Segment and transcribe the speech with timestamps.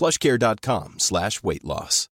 [0.00, 2.06] plushcare.com slash weight loss.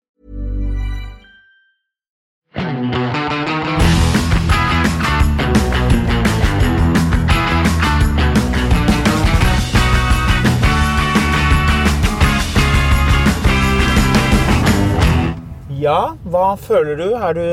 [15.84, 17.44] Ja, hva føler du her du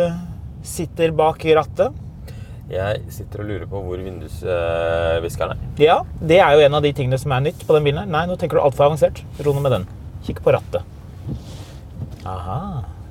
[0.63, 1.97] sitter bak rattet?
[2.71, 5.65] Jeg sitter og lurer på hvor vindusviskeren er.
[5.81, 8.13] Ja, det er jo en av de tingene som er nytt på den bilen her.
[8.13, 9.25] Nei, nå tenker du altfor avansert.
[9.43, 9.91] Ro ned med den.
[10.25, 10.83] Kikk på rattet.
[12.25, 12.59] Aha.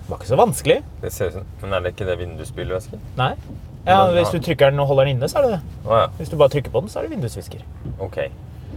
[0.04, 0.78] Det var ikke så vanskelig.
[1.02, 3.00] Det ser ut som, Men er det ikke det vindusspylevæske?
[3.18, 3.32] Nei.
[3.86, 5.60] Ja, Hvis du trykker den og holder den inne, så er det det.
[5.88, 6.06] Å ja.
[6.18, 7.62] Hvis du bare trykker på den, så er det vindusvisker.
[8.02, 8.18] Ok.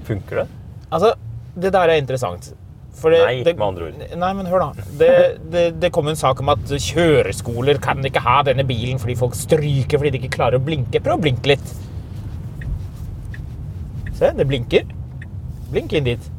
[0.08, 0.46] Funker det?
[0.94, 1.14] Altså,
[1.60, 2.54] det der er interessant.
[2.94, 4.02] For det, Nei, det, med andre ord.
[4.22, 4.86] Nei, men hør da.
[5.00, 5.10] Det,
[5.52, 9.34] det, det kom en sak om at kjøreskoler kan ikke ha denne bilen fordi folk
[9.38, 11.02] stryker fordi de ikke klarer å blinke.
[11.02, 11.74] Prøv å blinke litt.
[14.14, 14.86] Se, det blinker.
[15.74, 16.30] Blink inn dit.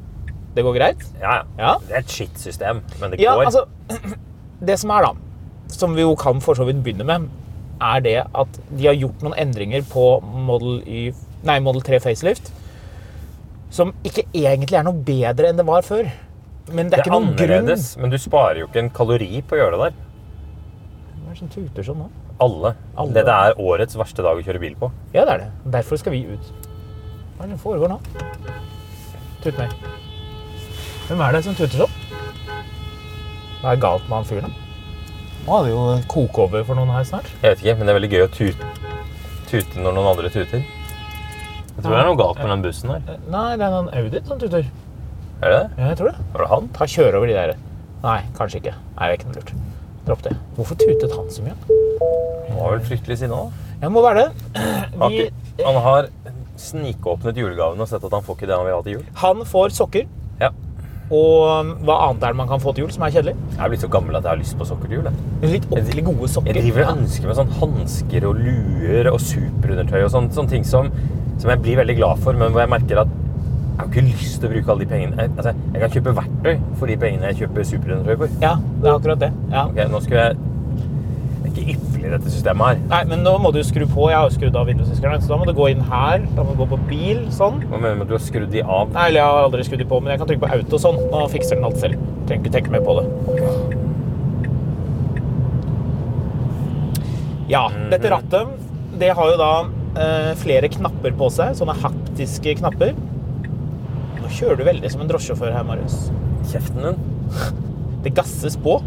[0.54, 1.04] Det går greit?
[1.20, 1.74] Ja, ja.
[1.88, 3.44] Det er et shit-system, men det Ja, går.
[3.50, 3.64] altså
[4.68, 5.12] Det som er, da,
[5.74, 7.28] som vi jo kan for så vidt begynne med,
[7.82, 11.08] er det at de har gjort noen endringer på Model, y,
[11.44, 12.52] nei, Model 3 facelift
[13.74, 16.06] som ikke egentlig er noe bedre enn det var før.
[16.70, 18.90] Men det er, det er ikke noen grunn annerledes, men du sparer jo ikke en
[18.94, 19.96] kalori på å gjøre det der.
[21.16, 22.06] Hva er det som tuter sånn nå?
[22.44, 22.70] Alle.
[22.94, 23.16] Alle.
[23.18, 24.92] Dette er årets verste dag å kjøre bil på.
[25.14, 25.50] Ja, det er det.
[25.74, 26.52] Derfor skal vi ut.
[27.34, 27.98] Hva er det som foregår nå?
[29.42, 29.74] Tut mer.
[31.08, 31.96] Hvem er det som tuter sånn?
[33.60, 34.60] Hva er galt med han fyren, da?
[35.44, 37.26] Nå hadde jo koke over for noen her snart.
[37.42, 38.70] Jeg vet ikke, men det er veldig gøy å tute,
[39.50, 40.64] tute når noen andre tuter.
[41.74, 43.20] Jeg tror det er noe galt med den bussen her.
[43.34, 44.68] Nei, det er en Audi som tuter.
[45.44, 45.68] Er det det?
[45.82, 46.26] Ja, jeg tror det.
[46.32, 46.68] Var det han?
[46.78, 47.54] Ta kjøre over de der.
[48.04, 48.74] Nei, kanskje ikke.
[48.94, 49.52] Nei, det er ikke noe lurt.
[50.04, 50.34] Dropp det.
[50.56, 51.56] Hvorfor tutet han så mye?
[52.48, 53.64] Han var vel fryktelig sinna da.
[53.74, 54.64] Ja, det må være det.
[55.12, 55.24] Vi,
[55.64, 56.08] Han har
[56.60, 59.06] snikåpnet julegaven og sett at han får ikke det han vil ha til jul.
[59.24, 60.06] han får sokker.
[60.40, 60.52] Ja.
[61.14, 63.34] Og um, hva annet er det man kan få til jul som er kjedelig?
[63.54, 65.10] Jeg er blitt så gammel at jeg har lyst på sokker til jul.
[65.44, 66.56] Litt ordentlig gode sokker.
[66.58, 70.66] Jeg driver og ønsker meg sånn hansker og luer og superundertøy og sånne, sånne ting
[70.68, 70.88] som,
[71.42, 73.20] som jeg blir veldig glad for, men hvor jeg merker at
[73.74, 75.16] jeg har ikke lyst til å bruke alle de pengene.
[75.18, 78.36] Jeg, altså, jeg kan kjøpe verktøy for de pengene jeg kjøper superundertøy for.
[78.44, 79.30] Ja, det er akkurat det.
[79.50, 79.64] Ja.
[79.66, 80.42] Ok, nå skal jeg
[82.04, 82.80] ikke dette systemet her.
[82.90, 84.08] Nei, men nå må du skru på.
[84.12, 85.22] Jeg har jo skrudd av vindusviskeren.
[85.24, 86.24] Så da må du gå inn her.
[86.36, 87.62] Da må du gå på bil, sånn.
[87.70, 88.92] Hva mener du med at du har skrudd de av?
[88.94, 91.00] Nei, eller jeg har aldri skrudd de på, men jeg kan trykke på auto sånn.
[91.12, 92.04] Nå fikser den alt selv.
[92.28, 93.06] Trenger ikke tenke mer på det.
[97.50, 98.54] Ja, dette rattet,
[99.00, 99.50] det har jo da
[100.00, 101.56] eh, flere knapper på seg.
[101.58, 102.94] Sånne haptiske knapper.
[104.20, 106.08] Nå kjører du veldig som en drosjesjåfør her, Marius.
[106.52, 107.02] Kjeften din.
[108.04, 108.78] Det gasses på.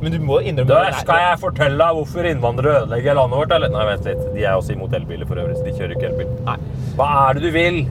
[0.00, 3.72] Men du må innrømme Da skal jeg fortelle deg hvorfor innvandrere ødelegger landet vårt, eller?
[3.74, 4.22] Nei, vent litt.
[4.34, 6.30] De er også imot elbiler for øvrig, så de kjører ikke elbil.
[6.46, 6.56] Nei.
[6.96, 7.82] Hva er det du vil?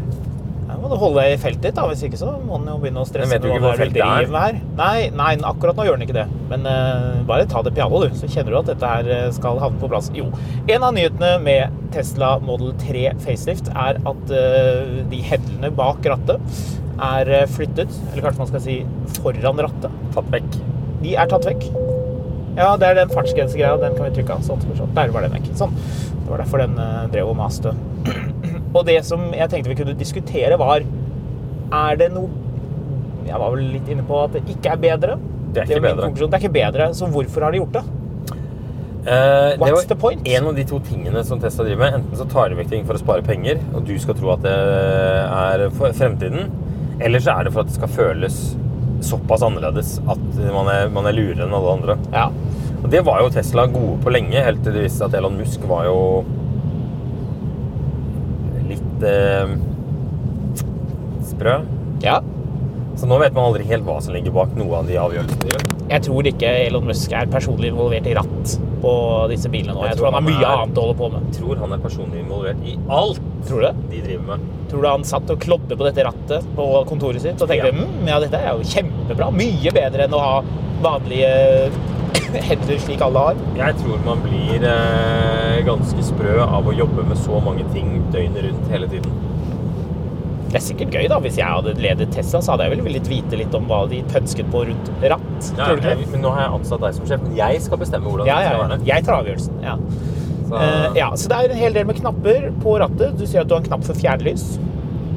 [0.69, 1.86] Ja, må du holde deg i feltet ditt, da.
[1.90, 3.30] Hvis ikke så må den jo begynne å stresse.
[3.30, 4.28] Men vet du ikke hva feltet er?
[4.36, 4.59] her.
[4.78, 6.25] Nei, nei, akkurat nå gjør den ikke det.
[6.52, 8.18] Men uh, bare ta det piano, du.
[8.18, 10.12] Så kjenner du at dette her eh, skal havne på plass.
[10.18, 10.30] Jo.
[10.69, 16.62] En av nyhetene med Tesla Model 3 facelift er at uh, de hedlene bak rattet
[17.00, 18.81] er flyttet, eller kanskje man skal si
[19.22, 20.03] foran rattet.
[20.14, 20.59] Tatt vekk.
[21.02, 21.69] De er tatt vekk.
[22.58, 23.78] Ja, det er den fartsgrensegreia.
[23.81, 24.46] Den kan vi trykke av.
[24.46, 24.92] Sånn, sånn.
[24.98, 25.51] Der var den vekk.
[25.60, 25.75] Sånn.
[25.75, 27.74] Det var derfor den eh, drev og maste.
[28.78, 30.86] og det som jeg tenkte vi kunne diskutere, var
[31.69, 32.30] Er det noe
[33.28, 35.18] Jeg var vel litt inne på at det ikke er bedre.
[35.54, 36.12] Det er ikke min bedre.
[36.19, 37.84] Det er ikke bedre, så hvorfor har de gjort det?
[39.00, 40.28] Uh, det What's var the point?
[40.28, 42.00] En av de to tingene som Tesla driver med.
[42.02, 44.44] Enten så tar de vekk ting for å spare penger, og du skal tro at
[44.44, 46.50] det er for fremtiden.
[47.00, 48.42] Eller så er det for at det skal føles
[49.06, 50.22] såpass annerledes at
[50.54, 51.98] man er, man er lurere enn alle andre.
[52.13, 52.28] Ja.
[52.84, 55.38] Og det var jo Tesla gode på lenge, helt til det viste seg at Elon
[55.40, 55.98] Musk var jo
[58.69, 59.56] litt eh,
[61.31, 61.60] sprø.
[62.06, 62.19] ja.
[63.00, 65.52] Så nå vet man aldri helt hva som ligger bak noe av de avgjørelsene de
[65.54, 65.62] gjør.
[65.88, 68.92] Jeg tror ikke Elon Musk er personlig involvert i ratt på
[69.31, 69.86] disse bilene nå.
[69.86, 71.22] Jeg Jeg tror tror han har mye er- annet å holde på med.
[71.30, 73.75] Jeg tror han er personlig involvert i alt Tror du det?
[73.91, 74.47] de driver med.
[74.69, 77.77] Tror du han satt og klodde på dette rattet på kontoret sitt og tenkte Ja.
[77.77, 79.31] mm, ja, dette er jo kjempebra.
[79.33, 80.36] Mye bedre enn å ha
[80.83, 81.31] vanlige
[82.50, 83.39] hender slik alle har.
[83.57, 88.44] Jeg tror man blir eh, ganske sprø av å jobbe med så mange ting døgnet
[88.50, 89.18] rundt hele tiden.
[90.50, 91.19] Det er sikkert gøy, da.
[91.21, 94.00] Hvis jeg hadde ledet Tesla, så hadde jeg vel villet vite litt om hva de
[94.09, 95.50] pønsket på rundt ratt.
[95.53, 97.59] Ja, tror du ikke jeg, men nå har jeg ansatt deg som sjef, men jeg
[97.62, 98.80] skal bestemme hvordan Ja, det skal være.
[98.89, 99.59] Jeg tar avgjørelsen.
[99.62, 99.75] Ja.
[100.50, 103.18] Så, Eh, ja, så det er en hel del med knapper på rattet.
[103.19, 104.57] Du sier at du har en knapp for fjernlys.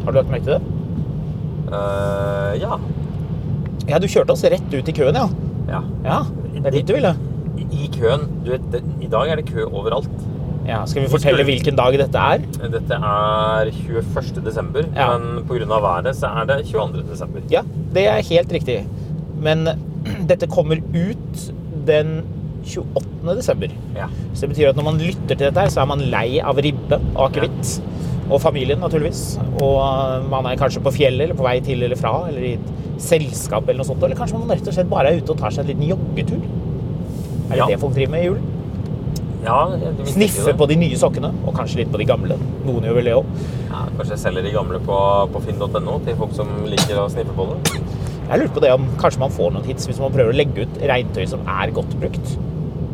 [0.04, 0.62] Har du lagt merke til det?
[1.72, 2.76] Uh, ja.
[3.88, 5.28] Ja, du kjørte oss rett ut i køen, ja.
[5.70, 5.80] ja.
[6.04, 6.18] Ja,
[6.58, 7.14] det er dit du ville.
[7.56, 10.12] I, I køen du vet, det, I dag er det kø overalt.
[10.68, 12.44] Ja, skal vi fortelle hvilken dag dette er?
[12.70, 14.44] Dette er 21.
[14.44, 15.08] desember, Ja.
[15.16, 15.64] men pga.
[15.82, 17.02] været så er det 22.
[17.10, 17.40] desember.
[17.50, 17.62] Ja,
[17.94, 18.86] det er helt riktig.
[19.42, 19.66] Men
[20.30, 21.52] dette kommer ut
[21.86, 22.20] den
[22.64, 23.34] 28.
[23.38, 23.72] desember.
[23.96, 24.06] Ja.
[24.34, 26.60] Så det betyr at når man lytter til dette her, så er man lei av
[26.62, 27.74] ribbe og akevitt.
[28.32, 29.36] Og familien, naturligvis.
[29.60, 32.70] Og man er kanskje på fjellet, eller på vei til eller fra, eller i et
[33.02, 34.02] selskap eller noe sånt.
[34.06, 36.40] Eller kanskje man rett og slett bare er ute og tar seg en liten joggetur.
[37.50, 37.66] Er det Ja.
[37.66, 38.48] det folk driver med i julen?
[39.42, 39.56] ja
[40.06, 42.36] Sniffe på de nye sokkene, og kanskje litt på de gamle.
[42.64, 43.24] Noen gjør vel det òg.
[43.72, 44.98] Ja, kanskje jeg selger de gamle på,
[45.34, 47.80] på finn.no til folk som liker å sniffe på det.
[48.30, 50.62] Jeg lurte på det om kanskje man får noen hits hvis man prøver å legge
[50.64, 52.36] ut regntøy som er godt brukt.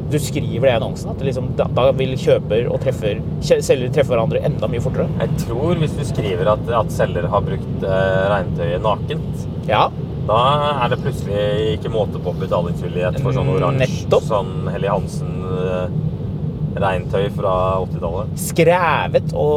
[0.08, 4.08] Du skriver det i annonsen, at liksom, da, da vil kjøper og treffer, selger treffe
[4.14, 5.04] hverandre enda mye fortere.
[5.20, 9.34] Jeg tror hvis du skriver at, at selger har brukt eh, regntøyet nakent,
[9.68, 9.82] Ja,
[10.28, 10.38] da
[10.84, 11.42] er det plutselig
[11.78, 17.52] ikke måte på betalingsvillighet for sånn oransje sånn Helly Hansen-regntøy fra
[17.84, 18.28] 80-tallet.
[18.40, 19.56] skrevet og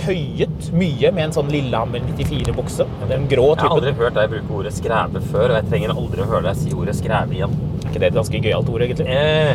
[0.00, 2.84] tøyet mye med en sånn Lillehammer 94-bukse.
[3.10, 4.02] Den grå Jeg har aldri typen.
[4.04, 6.94] hørt deg bruke ordet skræve før, og jeg trenger aldri å høre deg si ordet
[6.98, 7.54] skræve igjen.
[7.78, 9.08] Er ikke det et ganske gøyalt ord, egentlig?
[9.08, 9.52] Eh,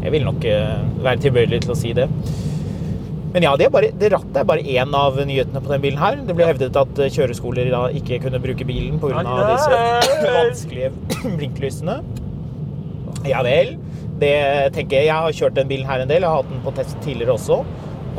[0.00, 2.06] Jeg vil nok eh, være tilbøyelig til å si det.
[3.30, 6.00] Men ja, det, er bare, det rattet er bare én av nyhetene på denne bilen
[6.02, 6.16] her.
[6.26, 9.22] Det ble hevdet at eh, kjøreskoler da ikke kunne bruke bilen pga.
[9.52, 9.82] Disse
[10.24, 10.90] vanskelige
[11.38, 12.00] blinklysene.
[13.28, 13.76] Ja vel.
[14.20, 14.34] Det
[14.74, 15.10] tenker jeg.
[15.10, 16.24] Jeg har kjørt den bilen her en del.
[16.24, 17.60] Jeg har hatt den på test tidligere også.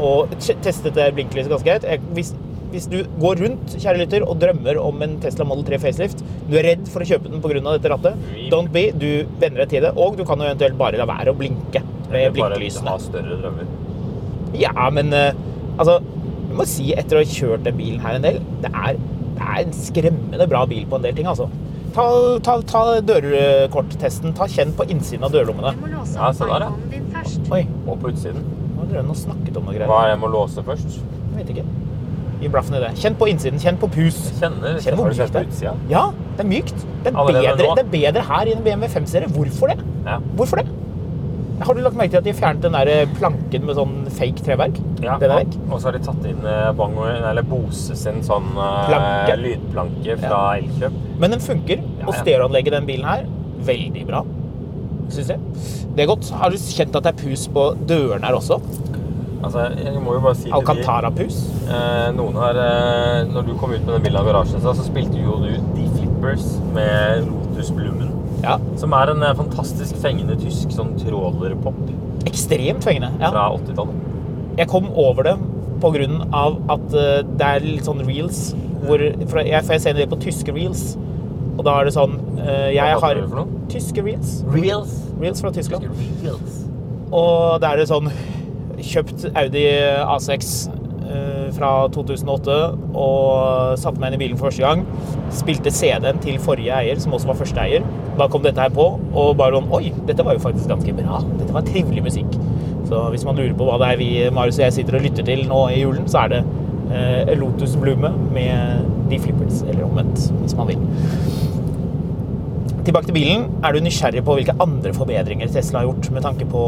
[0.01, 1.83] Og testet blinklyset ganske greit.
[1.89, 2.31] Jeg-
[2.71, 6.55] hvis du går rundt kjære lytter, og drømmer om en Tesla Model 3 facelift, du
[6.59, 7.61] er redd for å kjøpe den pga.
[7.75, 8.15] dette rattet,
[8.51, 8.87] don't be.
[8.91, 9.91] Du venner deg til det.
[9.97, 11.81] Og du kan jo eventuelt bare la være å blinke
[12.11, 12.85] med blinkelysene.
[12.85, 13.67] bare ha større drømmer.
[14.59, 15.33] Ja, men eh,
[15.77, 15.99] altså
[16.51, 18.97] Jeg må si, etter å ha kjørt den bilen her en del, det er,
[19.37, 21.45] det er en skremmende bra bil på en del ting, altså.
[21.95, 22.03] Ta,
[22.43, 24.33] ta, ta dørkorttesten.
[24.35, 25.71] Ta Kjenn på innsiden av dørlommene.
[25.75, 26.69] Du må låse Ja, opp se der, ja.
[26.71, 27.51] iPhonen din først.
[27.51, 28.43] Oi, Og på utsiden.
[28.75, 30.99] nå har dere snakket om noe Hva er det jeg må låse først?
[30.99, 31.65] Jeg vet ikke.
[32.41, 32.91] Gi blaffen i det.
[32.97, 33.59] Kjenn på innsiden.
[33.61, 34.17] Kjenn på pus.
[34.39, 35.81] Kjenner, Kjenn hvor mykt det er.
[35.91, 36.07] Ja,
[36.37, 36.85] det er mykt.
[37.05, 39.29] Det er, bedre, det er bedre her i en BMW 5-serie.
[39.35, 39.77] Hvorfor det?
[40.07, 40.17] Ja.
[40.39, 40.65] Hvorfor det?
[41.61, 44.41] Har du lagt merke til at de fjernet den der eh, planken med sånn fake
[44.41, 44.79] treverk?
[45.05, 45.57] Ja, Den er vekk.
[45.69, 49.35] og så har de tatt inn eh, Bang eller Bose sin sånn eh, Planke.
[49.43, 50.95] lydplanke fra Elkjøp.
[51.21, 51.83] Men den funker.
[52.01, 53.27] Ja, Og stereoanlegget i den bilen her,
[53.69, 54.23] veldig bra.
[55.13, 55.37] Syns jeg.
[55.93, 56.31] Det er godt.
[56.41, 58.57] Har du kjent at det er pus på dørene her også?
[59.41, 61.37] Altså, jeg må jo bare si til Alcantara-pus?
[61.65, 64.85] eh, Noen har eh, Når du kom ut med den bilen av garasjen, så så
[64.85, 66.45] spilte jo du De Flippers
[66.75, 68.11] med Lotus Blummen.
[68.43, 68.57] Ja.
[68.77, 71.77] Som er en eh, fantastisk fengende tysk sånn trålerpop
[72.29, 73.09] Ekstremt fengende.
[73.21, 73.31] Ja.
[73.33, 74.07] fra 80-tallet.
[74.59, 75.35] Jeg kom over det
[75.81, 79.91] på grunn av at eh, det er litt sånn reels hvor For jeg får se
[79.91, 80.95] en del på tyske reels.
[81.57, 83.49] Og da er det sånn eh, Jeg har for?
[83.69, 84.39] Tyske reels.
[84.53, 84.93] Reels.
[85.21, 85.85] Reels fra Tyskland.
[86.23, 86.61] Reels.
[87.13, 88.07] Og da er det sånn
[88.85, 89.65] Kjøpt Audi
[90.03, 92.57] A6 eh, fra 2008
[92.97, 94.85] og satte meg inn i bilen for første gang.
[95.35, 97.85] Spilte CD-en til forrige eier, som også var første eier.
[98.19, 101.21] Da kom dette her på, og bare sånn Oi, dette var jo faktisk ganske bra.
[101.39, 102.39] Dette var trivelig musikk.
[102.89, 105.27] Så hvis man lurer på hva det er vi, Marius og jeg, sitter og lytter
[105.27, 106.41] til nå i julen, så er det
[106.91, 110.83] eh, Lotus Blume med De Flippers, eller omvendt, hvis man vil.
[112.81, 113.47] Tilbake til bilen.
[113.63, 116.63] Er du nysgjerrig på hvilke andre forbedringer Tesla har gjort med tanke på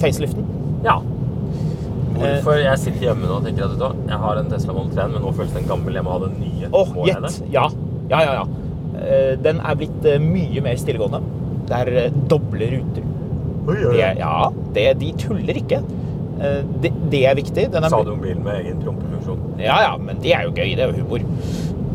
[0.00, 0.46] faceliften?
[0.86, 1.00] Ja.
[2.22, 5.06] Hvorfor jeg sitter hjemme nå og tenker at du jeg har en Tesla Model 3,
[5.14, 5.98] men nå føles den gammel.
[5.98, 6.70] Jeg må ha den nye.
[6.72, 7.38] Åh, Må gjett!
[7.54, 7.66] Ja.
[8.10, 8.46] Ja, ja, ja.
[8.98, 11.20] Eh, Den er blitt eh, mye mer stillegående.
[11.68, 13.08] Det er eh, doble ruter.
[13.68, 15.82] Det er, ja, det, de tuller ikke.
[16.40, 17.68] Eh, Det, det er viktig.
[17.74, 19.42] Den er, Sa du om bilen med egen prompefunksjon?
[19.60, 20.72] Ja, ja, men det er jo gøy.
[20.78, 21.28] Det er jo humor.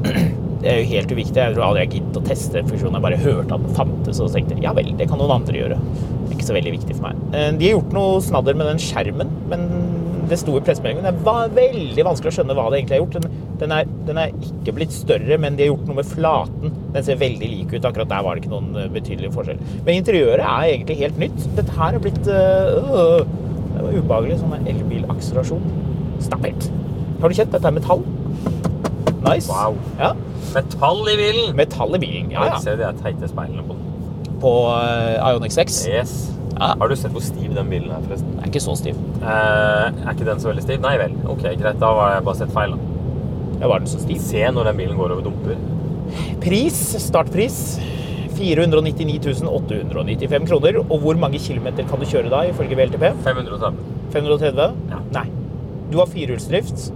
[0.63, 1.35] Det er jo helt uviktig.
[1.35, 2.95] Jeg tror aldri jeg giddet å teste funksjonen.
[2.95, 5.75] Jeg bare hørte at den fantes, og tenkte ja vel, det kan noen andre gjøre.
[5.75, 7.17] Det er ikke så veldig viktig for meg.
[7.35, 9.65] Eh, De har gjort noe snadder med den skjermen, men
[10.33, 11.05] det sto i pressemeldingen.
[11.05, 13.17] Det var veldig vanskelig å skjønne hva det egentlig har gjort.
[13.19, 16.73] Den, Den er, den er ikke blitt større, men de har gjort noe med flaten.
[16.95, 17.85] Den ser veldig lik ut.
[17.85, 19.61] Akkurat der var det ikke noen eh, betydelig forskjell.
[19.85, 21.47] Men interiøret er egentlig helt nytt.
[21.59, 24.41] Dette her er blitt øh, Det var ubehagelig.
[24.41, 25.71] Sånn elbilakselerasjon.
[26.23, 26.69] Stop it.
[27.21, 27.53] Har du kjent?
[27.55, 28.03] Dette er metall.
[29.23, 29.47] Nice.
[29.47, 29.77] Wow.
[30.01, 30.11] Ja.
[30.53, 31.55] Metall i bilen!
[31.55, 32.31] Metall i bilen.
[32.33, 32.59] Ja, ja.
[32.59, 34.37] Se de der teite speilene på den.
[34.43, 35.85] På uh, Ionic 6.
[35.87, 36.17] Yes.
[36.59, 36.73] Ja.
[36.79, 38.29] Har du sett hvor stiv den bilen er, forresten?
[38.35, 38.97] Den er ikke så stiv.
[39.21, 40.81] Eh, er ikke den så veldig stiv?
[40.83, 41.15] Nei vel.
[41.33, 41.79] Ok, greit.
[41.81, 42.75] Da har jeg bare sett feil.
[42.75, 42.91] da.
[43.61, 44.21] Ja, var den så stiv?
[44.23, 45.57] Se når den bilen går over dumper.
[46.43, 47.59] Pris, startpris
[48.37, 50.81] 499 895 kroner.
[50.83, 53.07] Og hvor mange kilometer kan du kjøre da, ifølge VLTP?
[53.23, 53.79] 530.
[54.13, 54.75] 530?
[54.91, 55.01] Ja.
[55.15, 55.25] Nei.
[55.93, 56.91] Du har firehjulsdrift.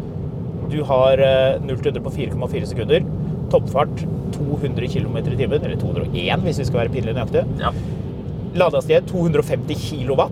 [0.72, 3.06] Du har eh, 0 til 100 på 4,4 sekunder.
[3.54, 4.02] Toppfart
[4.36, 7.46] 200 km i timen, eller 201 hvis vi skal være pinlig nøyaktige.
[7.62, 7.72] Ja.
[8.58, 10.26] Ladehastighet 250 kW.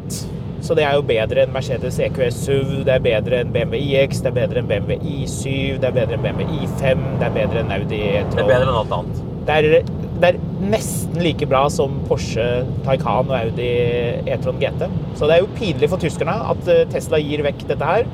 [0.65, 4.23] Så det er jo bedre enn Mercedes EQS SUV, det er bedre enn BMW iX,
[4.23, 7.61] det er bedre enn BMW i7, det er bedre enn BMW i5, det er bedre
[7.61, 8.39] enn Audi e-tron.
[8.39, 9.21] Det er bedre enn alt annet.
[9.45, 9.91] Det er,
[10.23, 10.39] det er
[10.73, 12.47] nesten like bra som Porsche
[12.87, 13.69] Taycan og Audi
[14.25, 14.89] e-tron GT.
[15.19, 18.09] Så det er jo pinlig for tyskerne at eh, Tesla gir vekk dette her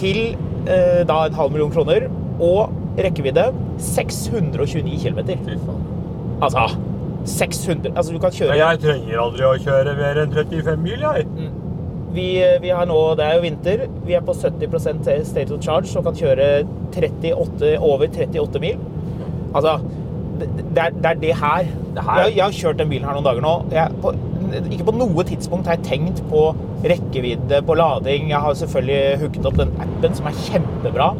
[0.00, 2.08] til eh, da en halv million kroner
[2.40, 3.50] og rekkevidde
[3.92, 5.24] 629 km.
[5.44, 5.60] Fy.
[6.40, 6.70] Altså
[7.26, 11.26] 600 Altså du kan kjøre Jeg trenger aldri å kjøre mer enn 35 mil, jeg.
[12.16, 12.26] vi,
[12.62, 13.86] vi har nå, Det er jo vinter.
[14.06, 16.46] Vi er på 70% state of charge og kan kjøre
[16.96, 18.78] 38, over 38 mil.
[19.54, 19.76] Altså,
[20.40, 21.68] det, det, er, det er det her.
[21.96, 23.54] Det her- Jeg, jeg har kjørt den bilen her noen dager nå.
[23.72, 24.14] Jeg, på,
[24.70, 26.42] ikke på noe tidspunkt har jeg tenkt på
[26.86, 28.28] rekkevidde, på lading.
[28.30, 31.10] Jeg har selvfølgelig hooket opp den appen som er kjempebra.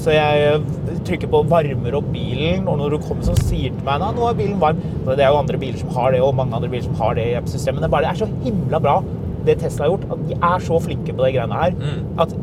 [0.00, 0.60] Så jeg
[1.04, 4.28] trykker på 'varmer opp bilen', og når du kommer så sier til meg «Nei, nå
[4.28, 4.80] er bilen varm.
[5.04, 7.14] Så Det er jo andre biler som har det, og mange andre biler som har
[7.14, 7.82] det i app-systemet.
[7.82, 9.02] Det det er så himla bra,
[9.44, 10.12] det Tesla har gjort.
[10.12, 11.72] At de er så flinke på de greiene her.
[12.18, 12.34] At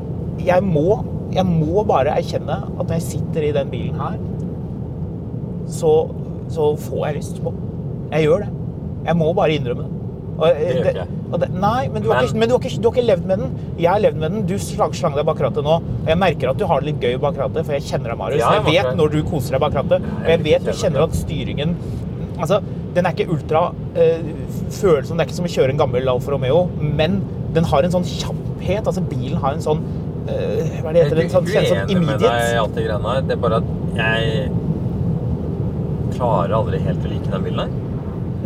[0.45, 4.17] jeg må, jeg må bare erkjenne at når jeg sitter i den bilen her,
[5.67, 6.09] så,
[6.49, 7.53] så får jeg lyst på.
[8.11, 8.49] Jeg gjør det.
[9.05, 9.96] Jeg må bare innrømme det.
[10.37, 11.07] Og, Det gjør ikke jeg.
[11.33, 13.05] og det, nei, men, du har, Men- ikke, men du, har ikke, du har ikke
[13.07, 13.53] levd med den.
[13.81, 14.43] Jeg har levd med den.
[14.45, 15.77] Du slang, slang deg bak rattet nå.
[15.81, 18.17] Og jeg merker at du har det litt gøy bak rattet, for jeg kjenner deg,
[18.21, 18.41] Marius.
[18.43, 20.05] Ja, jeg jeg vet når du koser deg bak rattet.
[20.21, 21.77] Og jeg vet du kjenner at styringen
[22.37, 22.59] Altså,
[22.93, 24.27] den er ikke ultra øh,
[24.69, 25.17] følsom.
[25.17, 27.15] Det er ikke som å kjøre en gammel Alfa Romeo, men
[27.55, 28.85] den har en sånn kjapphet.
[28.85, 29.81] Altså, bilen har en sånn
[30.29, 31.23] øh, Hva er det heter?
[31.23, 32.69] En sånn, sånn i immediate.
[32.77, 33.25] det.
[33.25, 34.51] Det er bare at jeg
[36.13, 37.71] klarer aldri helt å like den bilen her.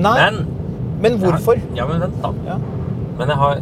[0.01, 0.60] Nei, Men
[1.01, 1.61] men hvorfor?
[1.77, 2.33] Ja, men vent, da.
[2.47, 2.57] Ja.
[3.19, 3.61] Men jeg har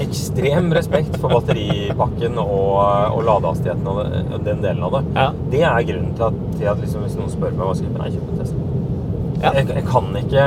[0.00, 2.74] ekstrem respekt for batteripakken og,
[3.16, 4.00] og ladehastigheten og
[4.40, 5.04] og den delen av det.
[5.16, 5.28] Ja.
[5.52, 8.18] Det er grunnen til at, til at liksom, hvis noen spør meg hva skal jeg
[8.18, 8.68] kjøpe, en Tesla.
[9.40, 9.52] Ja.
[9.56, 10.46] Jeg, jeg, kan ikke,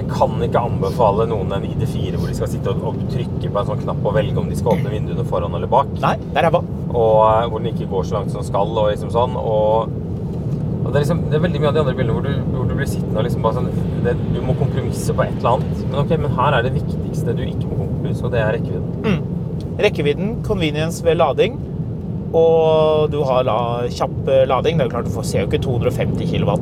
[0.00, 3.62] jeg kan ikke anbefale noen en ID4 hvor de skal sitte og, og trykke på
[3.62, 5.92] en sånn knapp og velge om de skal åpne vinduene foran eller bak.
[6.02, 6.62] Nei, det er ræva.
[6.92, 8.74] Og eh, hvor den ikke går så langt som den skal.
[8.82, 9.38] Og liksom sånn.
[9.38, 9.92] Og
[10.88, 12.74] det, er liksom, det er veldig mye av de andre bildene hvor du, hvor du
[12.76, 13.68] blir sittende og liksom bare sånn
[14.04, 15.71] det, Du må kompromisse på et eller annet.
[15.92, 19.04] Men ok, men her er det viktigste du ikke må kompromisse, og det er rekkevidden.
[19.04, 19.76] Mm.
[19.82, 21.60] Rekkevidden, convenience ved lading,
[22.32, 23.58] og du har la,
[23.92, 24.80] kjapp eh, lading.
[24.80, 26.54] Det er jo klart, Du får, ser jo ikke 250 kW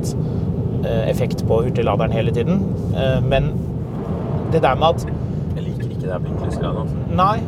[1.10, 2.62] effekt på hurtigladeren hele tiden.
[2.96, 3.52] Eh, Men
[4.52, 5.06] det der med at
[5.56, 6.80] Jeg liker ikke det her blinklysgreiene.
[6.80, 6.96] Altså.
[7.14, 7.40] Nei,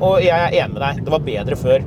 [0.00, 1.04] og jeg er enig med deg.
[1.04, 1.86] Det var bedre før.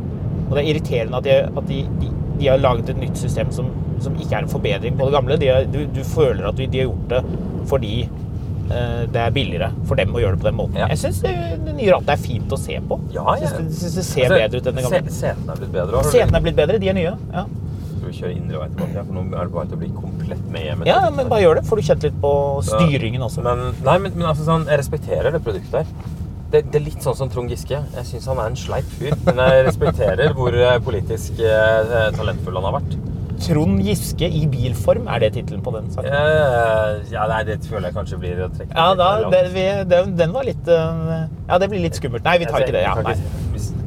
[0.50, 3.51] Og det er irriterende at de, at de, de, de har laget et nytt system
[3.51, 3.70] som,
[4.01, 5.38] som ikke er en forbedring på det gamle.
[5.74, 7.24] Du, du føler at de, har gjort det
[7.70, 8.28] fordi eh,
[8.69, 10.77] det er billigere for dem å gjøre det på den måten.
[10.81, 10.88] Ja.
[10.93, 11.31] Jeg syns det,
[11.65, 12.99] det nye rattet er fint å se på.
[13.15, 13.47] Ja, ja.
[13.47, 15.15] Jeg synes det, ser Altså, bedre ut enn det gamle.
[15.15, 16.03] Setene er blitt bedre.
[16.11, 16.77] Setene er blitt bedre.
[16.83, 17.15] De er nye.
[17.33, 17.45] Ja,
[17.89, 19.03] Skal vi kjøre indre vei tilbake?
[19.09, 20.85] For nå er det bare til å bli komplett med hjem.
[20.89, 21.65] ja men bare gjør det.
[21.69, 22.33] Får du kjent litt på
[22.69, 23.43] styringen også.
[23.45, 26.15] Men, nei, men, men altså sånn, jeg respekterer det produktet her.
[26.49, 27.77] Det, det er litt sånn som Trond Giske.
[27.97, 29.13] Jeg syns han er en sleip fyr.
[29.27, 32.95] Men jeg respekterer hvor eh, politisk eh, talentfull han har vært.
[33.39, 36.12] Trond Giske i bilform, er det tittelen på den saken?
[36.12, 40.13] Uh, ja, nei, det føler jeg kanskje blir å trekke Ja, da, det, vi, den,
[40.19, 42.25] den var litt uh, Ja, det blir litt skummelt.
[42.27, 42.84] Nei, vi tar ikke det.
[42.86, 43.15] Ja, nei.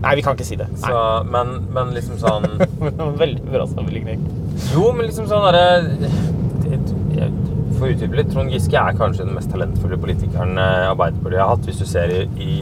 [0.05, 0.69] nei, vi kan ikke si det.
[0.83, 2.49] Så, men, men liksom sånn
[3.23, 4.25] Veldig bra sammenligning.
[4.73, 5.67] Jo, men liksom sånn derre
[7.77, 11.55] For å utdype litt, Trond Giske er kanskje den mest talentfulle politikeren eh, Arbeiderpartiet har
[11.55, 12.53] hatt, hvis du ser i, i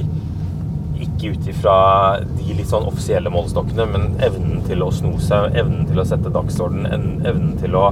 [1.21, 1.75] ikke ut ifra
[2.25, 6.33] de litt sånn offisielle målestokkene, men evnen til å sno seg, evnen til å sette
[6.33, 7.91] dagsorden, evnen til å,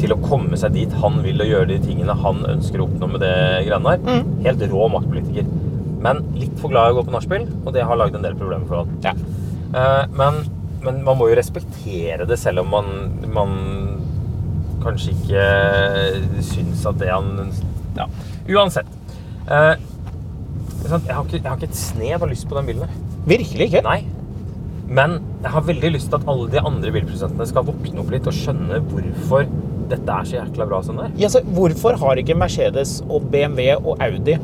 [0.00, 3.10] til å komme seg dit han vil og gjøre de tingene han ønsker å oppnå
[3.12, 3.34] med det
[3.68, 4.24] greiene der.
[4.48, 5.52] Helt rå maktpolitiker.
[6.02, 8.38] Men litt for glad i å gå på nachspiel, og det har lagd en del
[8.38, 8.96] problemer for han.
[9.04, 9.14] Ja.
[9.72, 10.42] Eh, men,
[10.82, 12.90] men man må jo respektere det, selv om man,
[13.36, 13.54] man
[14.82, 17.52] kanskje ikke syns at det han
[17.94, 18.08] Ja,
[18.50, 18.88] uansett.
[19.46, 19.74] Eh,
[20.82, 22.96] jeg, har ikke, jeg har ikke et snev av lyst på den bilen.
[23.28, 23.82] Virkelig ikke.
[23.86, 24.00] Nei.
[24.92, 28.26] Men jeg har veldig lyst til at alle de andre bilprodusentene skal våkne opp litt
[28.28, 29.46] og skjønne hvorfor
[29.92, 31.14] dette er så jækla bra som det er.
[31.24, 34.36] Ja, så hvorfor har ikke Mercedes og BMW og Audi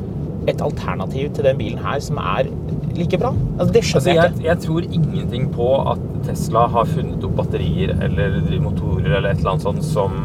[0.48, 2.48] et alternativ til den bilen her som er
[2.96, 3.34] like bra?
[3.58, 4.46] Altså, det skjønner Altså, jeg jeg, ikke.
[4.48, 9.54] jeg tror ingenting på at Tesla har funnet opp batterier eller motorer eller et eller
[9.54, 10.16] annet sånt som,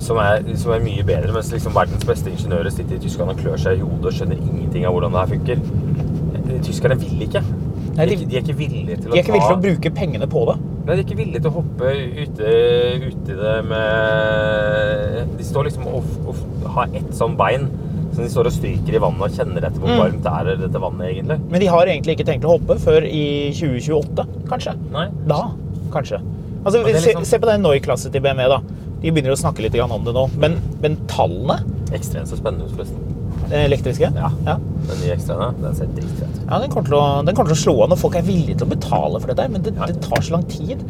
[0.00, 3.40] som, er, som er mye bedre, mens liksom verdens beste ingeniører sitter i Tyskland og
[3.44, 5.56] klør seg i hodet og skjønner ingenting av hvordan det her funker.
[6.66, 7.42] Tyskerne vil ikke.
[7.96, 9.90] De, er ikke- de er ikke villige til De er ikke villige til å bruke
[9.96, 10.56] pengene på det.
[10.86, 11.92] Nei, de er ikke villige til å hoppe
[12.22, 12.50] ute,
[13.08, 17.68] ute i det med De står liksom og, og har ett sånn bein
[18.12, 19.98] som de står og stryker i vannet og kjenner etter hvor Mm.
[20.00, 21.38] varmt er dette vannet egentlig.
[21.50, 24.72] Men de har egentlig ikke tenkt å hoppe før i 2028, kanskje.
[24.92, 25.08] Nei.
[25.26, 25.50] Da,
[25.92, 26.20] kanskje.
[26.64, 27.24] Altså, liksom...
[27.24, 28.60] se, se på den Noi-klasse til BMW, da.
[29.02, 30.30] De begynner å snakke litt om det nå.
[30.40, 31.60] Men, men tallene,
[31.92, 33.15] Ekstremt så spennende ut, forresten.
[33.50, 34.30] Den elektriske Ja.
[34.46, 34.56] ja.
[34.88, 36.40] Den nye ekstraene, den ser dritfet ut.
[36.48, 38.66] Ja, den kommer, å, den kommer til å slå an, og folk er villige til
[38.68, 40.82] å betale for det der, men det, det tar så lang tid.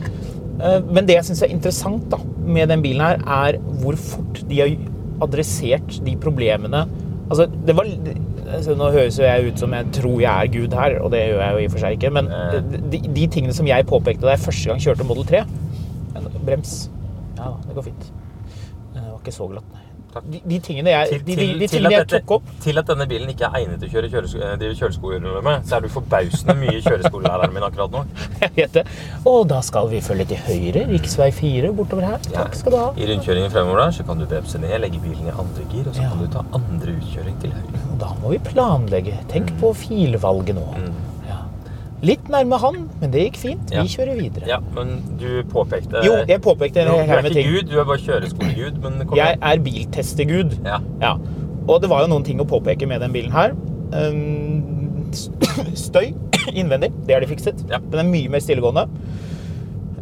[0.61, 4.41] Eh, Men det jeg syns er interessant da, med den bilen her, er hvor fort
[4.49, 4.77] de har
[5.25, 6.87] adressert de problemene
[7.27, 7.89] Altså, det var
[8.55, 11.23] altså, Nå høres jo jeg ut som jeg tror jeg er Gud her, og det
[11.25, 12.61] gjør jeg jo i og for seg ikke, men Eh.
[12.93, 15.41] de, de tingene som jeg påpekte da jeg første gang kjørte Model 3
[16.47, 16.75] Brems.
[17.37, 18.07] Ja da, det går fint.
[18.95, 19.83] Det var ikke så glatt, nei.
[20.25, 23.07] De, de tingene jeg, Til, til, de tingene jeg dette, tok opp til at denne
[23.11, 25.89] bilen ikke er egnet til å kjøre kjøresko, eh, drive kjøreskoler med, så er du
[25.93, 28.05] forbausende mye kjøreskolelæreren min akkurat nå.
[28.43, 28.85] Jeg vet det.
[29.29, 31.33] Og da skal vi følge til høyre, rv.
[31.41, 32.19] 4 bortover her.
[32.33, 32.89] Takk skal du ha.
[32.97, 35.95] I rundkjøringen fremover der, så kan du bremse ned, legge bilen i andre gir, og
[35.97, 36.13] så Ja.
[36.15, 37.83] kan du ta andre utkjøring til høyre.
[38.01, 39.19] Da må vi planlegge.
[39.33, 40.67] Tenk på filvalget nå.
[40.77, 40.97] Mm.
[42.07, 43.73] Litt nærme han, men det gikk fint.
[43.73, 44.47] Vi kjører videre.
[44.51, 47.51] Ja, men du påpekte Jo, jeg påpekte Jo, Du er med ikke ting.
[47.55, 50.59] Gud, du er bare kjøreskolegud, Jeg er biltestegud.
[50.67, 50.79] Ja.
[51.03, 51.17] Ja.
[51.67, 53.57] Og det var jo noen ting å påpeke med den bilen her.
[53.97, 55.03] Um,
[55.87, 56.13] Støy
[56.55, 57.65] innvendig, det har de fikset.
[57.71, 57.81] Ja.
[57.83, 58.87] Den er mye mer stillegående.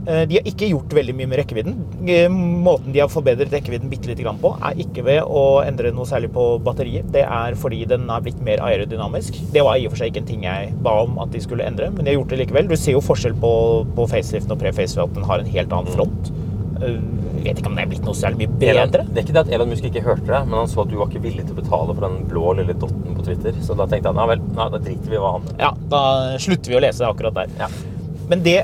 [0.07, 1.77] Eh, De har ikke gjort veldig mye med rekkevidden.
[2.09, 5.93] Eh, Måten de har forbedret rekkevidden bitte lite grann på, er ikke ved å endre
[5.97, 7.11] noe særlig på batteriet.
[7.15, 9.41] Det er fordi den er blitt mer aerodynamisk.
[9.55, 11.65] Det var i og for seg ikke en ting jeg ba om at de skulle
[11.67, 12.69] endre, men de har gjort det likevel.
[12.69, 13.53] Du ser jo forskjell på,
[13.97, 16.33] på faceliften og pre-facelift, at den har en helt annen front.
[16.83, 16.99] Eh,
[17.45, 19.41] Jeg vet ikke om det er blitt noe særlig mye Elon, det er ikke det
[19.43, 21.53] at Elon Musk ikke hørte det, men han så at du var ikke villig til
[21.53, 23.53] å betale for den blå lille dotten på Twitter.
[23.61, 26.01] Så da tenkte han ja vel, nei, da driter vi i hva han Ja, da
[26.41, 27.53] slutter vi å lese akkurat der.
[27.61, 27.69] Ja.
[28.31, 28.57] Men det,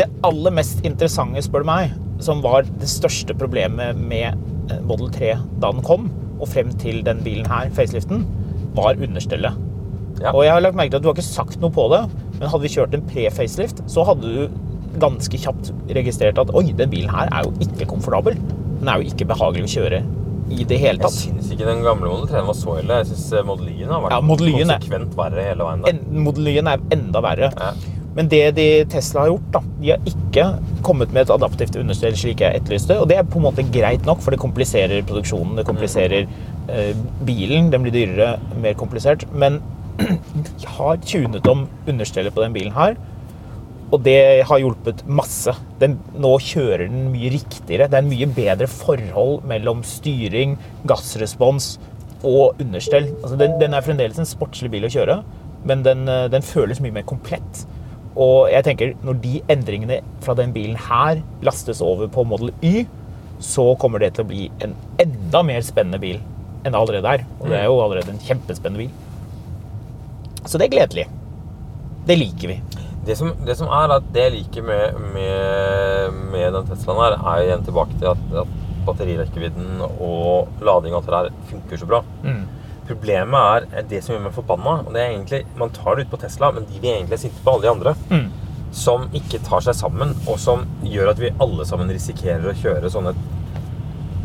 [0.00, 1.92] det aller mest interessante, spør du meg,
[2.24, 4.34] som var det største problemet med
[4.72, 6.08] eh, Model 3 da den kom,
[6.40, 8.24] og frem til den bilen her, faceliften,
[8.76, 9.56] var understellet.
[10.20, 10.32] Ja.
[10.34, 12.02] Og jeg har lagt merke til at du har ikke sagt noe på det,
[12.38, 16.90] men hadde vi kjørt en pre-facelift, så hadde du ganske kjapt registrert at oi, den
[16.92, 18.36] bilen her er jo ikke komfortabel.
[18.80, 20.00] Den er jo ikke behagelig å kjøre
[20.50, 21.14] i det hele tatt.
[21.14, 22.96] Jeg syns ikke den gamle Model 3 var så ille.
[23.04, 25.84] Jeg syns Model Y-en har vært Ja, er- konsekvent verre hele veien.
[25.84, 25.92] der.
[25.94, 27.52] En- Model Y-en er enda verre.
[27.54, 27.70] Ja.
[28.20, 30.42] Men det de Tesla har gjort, da, de har ikke
[30.84, 32.98] kommet med et adaptivt understell slik jeg etterlyste.
[33.00, 35.54] Og det er på en måte greit nok, for det kompliserer produksjonen.
[35.56, 36.90] Det kompliserer eh,
[37.24, 37.70] bilen.
[37.72, 39.24] Den blir dyrere, mer komplisert.
[39.32, 39.56] Men
[40.02, 43.00] de har tunet om understellet på den bilen her.
[43.88, 45.56] Og det har hjulpet masse.
[45.80, 47.88] Den, nå kjører den mye riktigere.
[47.88, 51.72] Det er en mye bedre forhold mellom styring, gassrespons
[52.20, 53.14] og understell.
[53.22, 55.22] Altså, den, den er fremdeles en sportslig bil å kjøre,
[55.64, 57.64] men den, eh, den føles mye mer komplett.
[58.18, 62.86] Og jeg tenker, når de endringene fra den bilen her lastes over på Model Y,
[63.40, 66.18] så kommer det til å bli en enda mer spennende bil
[66.60, 67.24] enn det allerede er.
[67.38, 68.90] Og det er jo allerede en kjempespennende bil.
[70.44, 71.06] Så det er gledelig.
[72.08, 72.58] Det liker vi.
[73.06, 77.16] Det som, det som er at det jeg liker med, med, med den Teslaen her,
[77.16, 81.88] er igjen tilbake til at, at batterirekkevidden og lading og alt det der funker så
[81.88, 82.02] bra.
[82.24, 82.42] Mm.
[82.90, 84.76] Problemet er det som gjør meg forbanna.
[84.84, 87.24] og det er egentlig, Man tar det ut på Tesla, men de vil egentlig er
[87.28, 87.94] sinte på alle de andre.
[88.10, 88.30] Mm.
[88.74, 92.90] Som ikke tar seg sammen, og som gjør at vi alle sammen risikerer å kjøre
[92.90, 93.14] sånne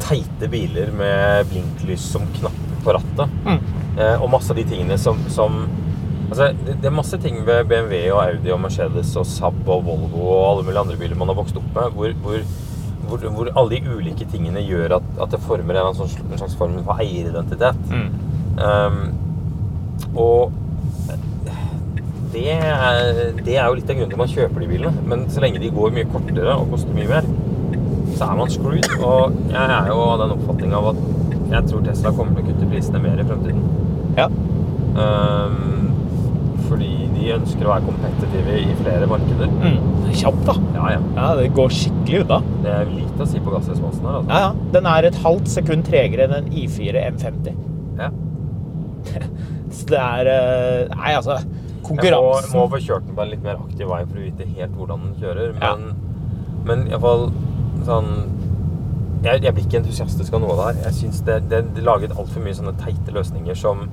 [0.06, 3.41] teite biler med blinklys som knapp på rattet.
[3.45, 3.60] Mm.
[3.97, 5.63] Eh, og masse av de tingene som, som
[6.30, 9.86] altså, det, det er masse ting ved BMW og Audi og Mercedes og Saab og
[9.88, 12.45] Volvo og alle mulige andre biler man har vokst opp med, hvor, hvor,
[13.08, 16.58] hvor, hvor alle de ulike tingene gjør at, at det former en, sånn, en slags
[16.60, 17.82] form for eieridentitet.
[17.89, 18.35] Mm.
[18.55, 19.01] Um,
[20.15, 20.51] og
[22.35, 25.03] det er, det er jo litt av grunnen til man kjøper de bilene.
[25.07, 27.29] Men så lenge de går mye kortere og koster mye mer,
[28.15, 28.89] så er man screwed.
[28.99, 31.03] Og jeg er jo av den oppfatning av at
[31.55, 33.65] jeg tror Tesla kommer til å kutte prisene mer i fremtiden.
[34.17, 34.27] Ja.
[34.95, 35.91] Um,
[36.65, 39.51] fordi de ønsker å være kompetitive i flere markeder.
[39.61, 39.77] Mm.
[40.15, 40.55] Kjapt, da.
[40.75, 40.99] Ja, ja.
[41.17, 42.41] Ja, Det går skikkelig unna.
[42.63, 44.19] Det er lite å si på gassresponsen her.
[44.21, 44.31] Altså.
[44.31, 44.71] Ja, ja.
[44.75, 47.74] Den er et halvt sekund tregere enn en I4 M50.
[49.75, 51.39] Så det er eh, Nei, altså
[51.85, 54.25] konkurransen Jeg må, må få kjørt den på en litt mer aktiv vei for å
[54.25, 55.53] vite helt hvordan den kjører.
[55.59, 55.73] Ja.
[55.75, 57.27] Men, men iallfall
[57.85, 58.11] sånn
[59.25, 60.81] jeg, jeg blir ikke entusiastisk av noe av det her.
[60.89, 63.87] Jeg synes det, det, det laget altfor mye sånne teite løsninger som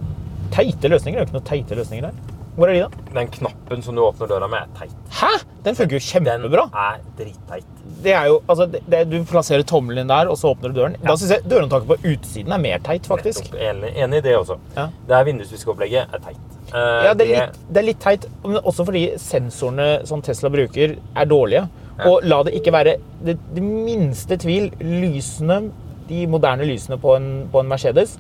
[0.53, 1.17] Teite løsninger?
[1.17, 2.41] Det er jo ikke noen teite løsninger der.
[2.57, 3.03] Hvor er de, da?
[3.15, 4.97] Den knappen som du åpner døra med, er teit.
[5.21, 5.31] Hæ?
[5.65, 7.65] Den funker jo Den er dritteit.
[8.03, 10.81] Det er jo, altså, det, det, Du plasserer tommelen din der, og så åpner du
[10.81, 10.97] døren.
[11.03, 13.55] Da synes jeg Dørhåndtaket på utsiden er mer teit, faktisk.
[13.55, 14.59] Enig, enig i det også.
[14.77, 14.89] Ja.
[15.09, 16.43] Det her vindusviskeopplegget er teit.
[16.73, 20.51] Uh, Ja, det er, litt, det er litt teit, men også fordi sensorene som Tesla
[20.53, 21.69] bruker, er dårlige.
[22.09, 24.73] Og la det ikke være det, det minste tvil.
[24.81, 25.63] Lysene,
[26.09, 28.19] de moderne lysene på en, på en Mercedes,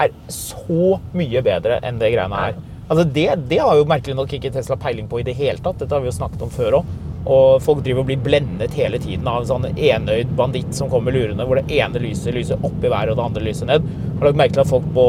[0.00, 2.60] er så mye bedre enn det greiene her.
[2.88, 5.78] Altså det, det har jo merkelig nok ikke Tesla peiling på i det hele tatt.
[5.80, 6.92] Dette har vi jo snakket om før òg.
[7.22, 11.14] Og folk driver og blir blendet hele tiden av en sånn enøyd banditt som kommer
[11.14, 13.86] lurende, hvor det ene lyset lyser opp i været, og det andre lyser ned.
[14.18, 15.06] Har lagt merke til at folk på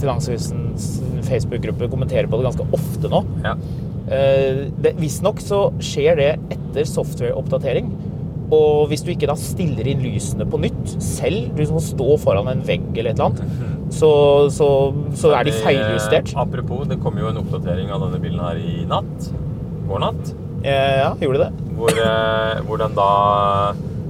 [0.00, 0.64] Finansavisen
[1.28, 3.20] Facebook-gruppe kommenterer på det ganske ofte nå.
[3.44, 3.54] Ja.
[4.14, 4.64] Eh,
[5.00, 7.92] Visstnok så skjer det etter software-oppdatering.
[8.52, 12.50] Og hvis du ikke da stiller inn lysene på nytt selv, du må stå foran
[12.52, 14.10] en vegg eller et eller annet, så,
[14.50, 14.68] så,
[15.14, 16.32] så er de feiljustert.
[16.34, 19.30] Eh, Apropos, det kom jo en oppdatering av denne bilen her i natt.
[19.88, 20.34] Går natt.
[20.64, 21.50] Eh, Ja, gjorde det?
[21.76, 23.08] Hvor, eh, hvor den da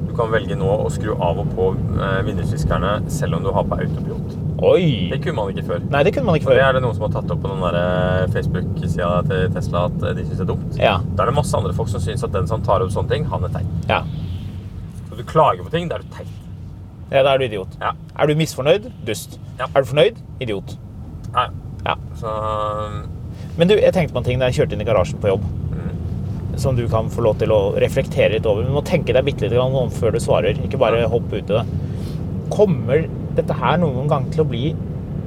[0.05, 1.65] Du kan velge nå å skru av og på
[1.99, 4.37] eh, vindusviskerne selv om du har på autopilot.
[4.63, 5.09] Oi!
[5.11, 5.81] Det kunne man ikke før.
[5.91, 6.55] Nei, det kunne man ikke før.
[6.55, 9.83] Og det er det noen som har tatt opp på den eh, Facebook-sida til Tesla
[9.89, 10.79] at eh, de syns det er dumt.
[10.79, 10.93] Ja.
[11.19, 13.27] Da er det masse andre folk som syns at den som tar opp sånne ting,
[13.33, 13.75] han er teit.
[13.91, 14.05] Ja.
[15.09, 16.31] Så du klager på ting, da er du teit.
[17.11, 17.75] Ja, da er du idiot.
[17.81, 17.93] Ja.
[18.19, 18.89] Er du misfornøyd?
[19.07, 19.39] Dust.
[19.59, 19.67] Ja.
[19.75, 20.19] Er du fornøyd?
[20.45, 20.77] Idiot.
[21.35, 21.49] Nei.
[21.85, 21.95] Ja.
[22.19, 22.31] Så
[23.59, 25.45] Men du, jeg tenkte på en ting da jeg kjørte inn i garasjen på jobb.
[26.61, 28.63] Som du kan få lov til å reflektere litt over.
[28.67, 30.59] Du må tenke deg bitte litt om før du svarer.
[30.65, 31.65] Ikke bare hoppe ut i det.
[32.55, 34.69] Kommer dette her noen gang til å bli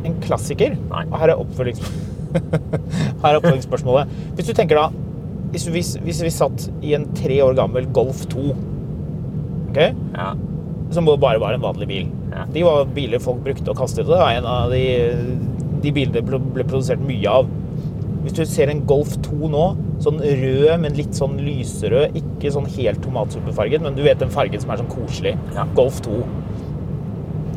[0.08, 0.78] en klassiker?
[0.92, 1.04] Nei.
[1.12, 1.38] Og her er,
[3.28, 4.16] er oppfølgingsspørsmålet.
[4.38, 4.88] Hvis du tenker da
[5.52, 8.50] hvis, du- hvis, vi satt i en tre år gammel Golf 2
[9.70, 9.78] ok?
[9.80, 10.32] ja.
[10.96, 12.10] Som bare var en vanlig bil.
[12.32, 12.46] Ja.
[12.54, 14.08] De var biler folk brukte og kastet.
[14.08, 14.84] Det var en av de,
[15.84, 17.50] de bilene ble ble produsert mye av.
[18.24, 19.66] Hvis du ser en Golf 2 nå,
[20.04, 24.64] sånn rød, men litt sånn lyserød, ikke sånn helt tomatsuppefarget, men du vet den fargen
[24.64, 25.36] som er sånn koselig.
[25.56, 25.68] Ja.
[25.78, 26.18] Golf 2.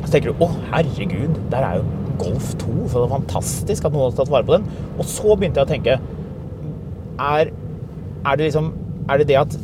[0.04, 1.88] Så tenker du å herregud, der er jo
[2.20, 2.76] Golf 2.
[2.90, 4.68] For det er fantastisk at noen har tatt vare på den.
[4.96, 5.98] Og så begynte jeg å tenke
[7.20, 7.50] er,
[8.24, 8.70] er det liksom
[9.10, 9.54] Er det det at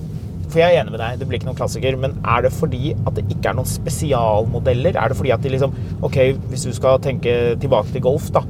[0.56, 2.94] For jeg er enig med deg, det blir ikke noen klassiker, men er det fordi
[2.96, 4.96] at det ikke er noen spesialmodeller?
[4.96, 5.74] Er det fordi at de liksom
[6.06, 6.14] Ok,
[6.48, 8.40] hvis du skal tenke tilbake til Golf, da.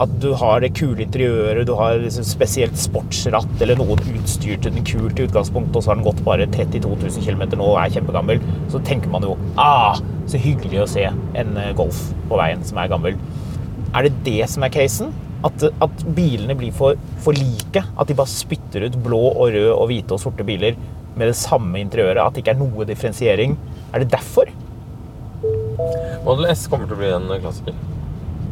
[0.00, 4.72] At du har det kule interiøret, du har liksom spesielt sportsratt eller noe utstyr til
[4.72, 7.76] den kult i utgangspunktet, og så har den gått bare 32 000 km nå og
[7.82, 8.40] er kjempegammel.
[8.72, 10.00] Så tenker man jo ah,
[10.32, 13.18] så hyggelig å se en eh, Golf på veien som er gammel.
[13.92, 15.12] Er det det som er casen?
[15.44, 17.84] At, at bilene blir for, for like?
[17.84, 20.80] At de bare spytter ut blå og rød og hvite og sorte biler
[21.16, 22.22] med det samme interiøret?
[22.22, 23.56] At det ikke er noe differensiering?
[23.92, 24.50] Er det derfor?
[26.26, 27.78] Model S kommer til å bli en klassiker.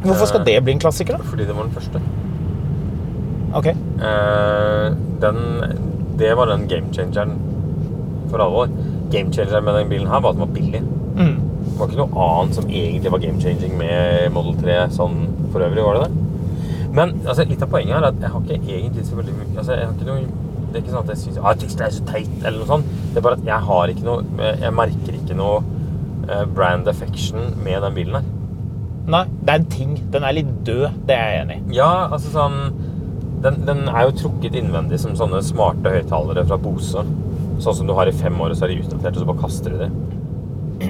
[0.03, 1.27] Hvorfor skal det bli en klassiker, da?
[1.27, 2.01] Fordi det var den første.
[3.59, 3.67] Ok.
[3.67, 4.87] Eh,
[5.21, 5.39] den,
[6.19, 7.35] det var den gamechangeren
[8.29, 8.71] for alvor.
[9.11, 10.81] Gamechangeren med den bilen her var at den var billig.
[11.19, 11.37] Mm.
[11.65, 15.17] Det var ikke noe annet som egentlig var gamechanging med Model 3 sånn
[15.51, 16.25] for øvrig, var det det?
[16.95, 19.49] Men altså, litt av poenget her er at jeg har ikke egentlig så veldig mye
[19.55, 22.05] altså, jeg har ikke noe, Det er ikke sånn at jeg syns artist er så
[22.07, 22.91] teit, eller noe sånt.
[23.09, 25.63] Det er bare at jeg har ikke noe Jeg merker ikke noe
[26.29, 28.29] eh, brand affection med den bilen her.
[29.09, 29.97] Nei, det er en ting.
[30.13, 31.01] Den er litt død.
[31.09, 31.77] Det er jeg enig i.
[31.79, 32.59] Ja, altså sånn
[33.43, 37.05] den, den er jo trukket innvendig som sånne smarte høyttalere fra Bose.
[37.63, 39.43] Sånn som du har i fem år, og så er de utdatert, og så bare
[39.43, 39.89] kaster du det.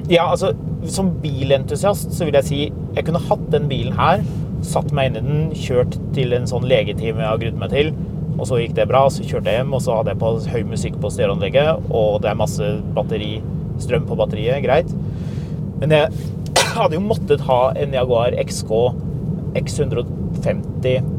[0.09, 0.51] Ja, altså,
[0.89, 4.21] som bilentusiast så vil jeg si jeg kunne hatt den bilen her,
[4.65, 7.91] satt meg inn i den, kjørt til en sånn legetime jeg har grudd meg til,
[8.39, 10.63] og så gikk det bra, så kjørte jeg hjem, og så hadde jeg på høy
[10.71, 13.34] musikk på stereoanlegget, og det er masse batteri,
[13.84, 14.91] strøm på batteriet, greit.
[15.80, 16.12] Men jeg
[16.80, 18.73] hadde jo måttet ha en Jaguar XK
[19.60, 21.15] X150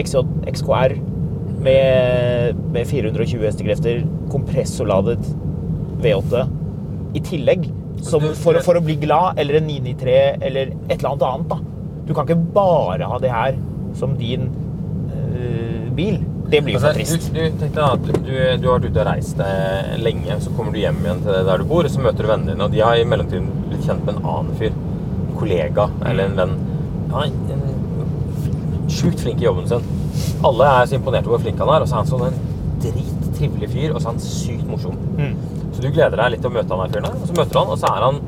[0.00, 0.96] XJ, XKR
[1.64, 5.22] med, med 420 hestekrefter, kompressorladet
[6.02, 6.44] V8
[7.14, 7.68] i tillegg.
[8.04, 11.52] Som, for, for å bli glad, eller en 993, eller et eller annet annet.
[11.54, 12.02] da.
[12.04, 13.56] Du kan ikke bare ha det her
[13.96, 14.50] som din
[15.14, 16.18] øh, bil.
[16.50, 17.30] Det blir jo for Altså, trist.
[17.32, 20.50] du, du, tenk deg at du, du har vært ute og reist eh, lenge, så
[20.56, 22.74] kommer du hjem igjen til der du bor, og så møter du vennene dine, og
[22.74, 24.74] de har i mellomtiden blitt kjent med en annen fyr.
[24.74, 26.54] En kollega eller en venn.
[27.14, 29.82] Er en sjukt flink i jobben sin.
[30.44, 32.38] Alle er så imponert over hvor flink han er, og så er han sånn en
[32.84, 34.96] drittrivelig fyr, og så er han sykt morsom.
[35.18, 35.34] Mm.
[35.74, 37.56] Så du gleder deg litt til å møte han her fyren her, og så møter
[37.56, 38.20] du han, og så er han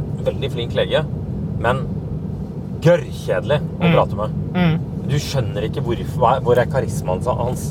[0.00, 1.04] en veldig flink lege,
[1.60, 1.84] men
[2.84, 3.92] gørrkjedelig å Mm.
[3.92, 4.38] prate med.
[4.56, 4.89] Mm.
[5.10, 7.70] Du skjønner ikke hvorfor, hvor er karismaen hans.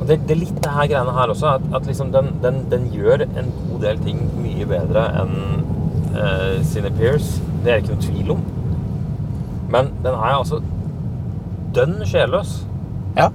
[0.00, 2.88] Og det, det litt det her greiene her også, at, at liksom den, den, den
[2.94, 5.34] gjør en god del ting mye bedre enn
[6.16, 7.34] uh, sine peers.
[7.60, 8.42] Det er det ikke noe tvil om.
[9.70, 10.62] Men den er altså
[11.76, 12.56] dønn sjelløs.
[13.18, 13.28] Ja.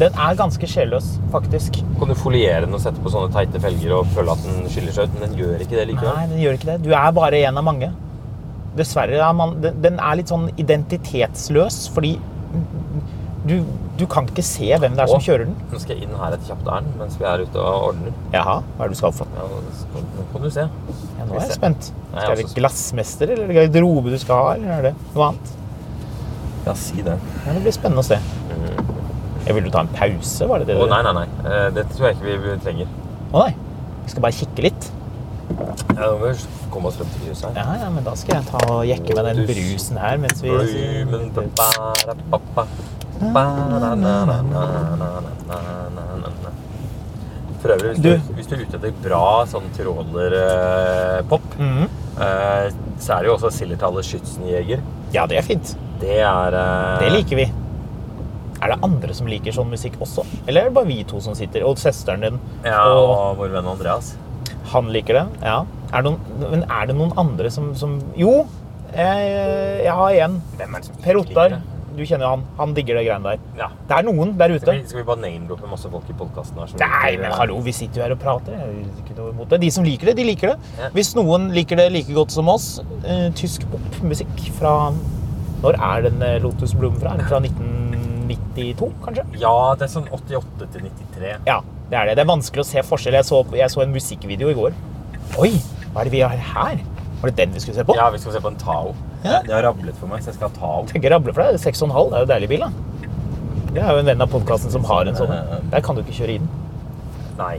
[0.00, 1.82] Den er ganske sjelløs, faktisk.
[2.00, 4.96] Kan du foliere den og sette på sånne teite felger og føle at den skiller
[4.96, 6.16] seg ut, men den gjør ikke det likevel.
[6.16, 6.78] Nei, den gjør ikke det.
[6.86, 7.90] Du er bare en av mange.
[8.78, 12.12] Dessverre er man Den, er litt sånn identitetsløs, fordi
[13.46, 13.54] du,
[13.96, 15.54] du kan ikke se hvem det er som kjører den.
[15.72, 18.12] Nå skal jeg inn her et kjapt ærend mens vi er ute og ordner.
[18.34, 19.30] Jaha, hva er det du skal for?
[19.38, 20.66] Ja, nå kan du se.
[20.66, 21.88] Ja, nå er jeg spent.
[22.10, 25.56] Skal det være glassmester eller garderobe du skal ha, eller er det noe annet?
[26.66, 27.16] Ja, si det.
[27.46, 28.20] Ja, det blir spennende å se.
[29.46, 30.46] Jeg vil du ta en pause?
[30.46, 31.26] Var det det Å, Oh, nei, nei, nei.
[31.48, 32.90] Eh, Det tror jeg ikke vi trenger.
[33.32, 33.54] Å nei.
[34.04, 34.90] Vi skal bare kikke litt.
[35.60, 37.60] Ja, nå må vi komme oss frem til huset her.
[37.60, 40.50] Ja, ja, men da skal jeg ta og jekke med den brusen her mens vi.
[47.60, 51.66] For øvrig, hvis du, Du- hvis du er ute etter bra sånn trålerpop, Mhm.
[51.66, 51.88] Mhm.
[52.98, 54.80] så er det jo også Sillertallet Schützenjeger.
[55.12, 55.76] Ja, det er fint.
[56.00, 57.52] Det er eh, Det liker vi.
[58.62, 60.24] Er det andre som liker sånn musikk også?
[60.46, 61.62] Eller er det bare vi to som sitter?
[61.64, 62.40] Og søsteren din?
[62.64, 64.16] Ja, og og vår venn Andreas.
[64.72, 65.26] Han liker det?
[65.42, 65.58] Ja.
[65.90, 68.46] Er det noen, men er det noen andre som, som Jo,
[68.94, 69.34] jeg,
[69.84, 70.40] jeg har en.
[70.58, 71.54] Hvem er det som ikke Per liker Ottar.
[71.56, 71.60] det?
[71.90, 72.42] Du kjenner jo han.
[72.56, 73.40] Han digger det greiene der.
[73.58, 73.66] Ja.
[73.88, 74.60] Det er noen der ute.
[74.62, 76.70] Skal vi, skal vi bare name-droppe masse folk i podkasten her?
[76.70, 78.54] som Nei, liker, men hallo, vi sitter jo her og prater.
[78.54, 79.58] Jeg har ikke noe imot det.
[79.64, 80.70] De som liker det, de liker det.
[80.78, 80.90] Ja.
[80.94, 82.68] Hvis noen liker det like godt som oss,
[83.02, 84.76] eh, tysk popmusikk fra
[85.60, 87.10] Når er den eh, Lotus Bloom fra?
[87.12, 89.26] Er den fra 1992, kanskje?
[89.42, 91.34] Ja, det er sånn 88 til 93.
[91.50, 91.58] Ja,
[91.90, 92.16] det er det.
[92.18, 93.18] Det er vanskelig å se forskjell.
[93.18, 94.76] Jeg så, jeg så en musikkvideo i går.
[95.42, 95.52] Oi,
[95.90, 96.82] hva er det vi har her?
[97.20, 97.96] Var det den vi skulle se på?
[97.98, 98.94] Ja, vi skal se på en Tao.
[99.24, 99.40] Ja.
[99.44, 100.84] Det har rablet for meg, så jeg skal ha Tao.
[100.88, 101.58] Tenker rable for deg.
[101.58, 101.90] Det er 6,5.
[101.90, 102.70] Det er jo en deilig bil, da.
[103.74, 105.34] Jeg er jo en venn av podkasten som har en sånn.
[105.74, 106.48] Der kan du ikke kjøre i den.
[107.38, 107.56] Nei.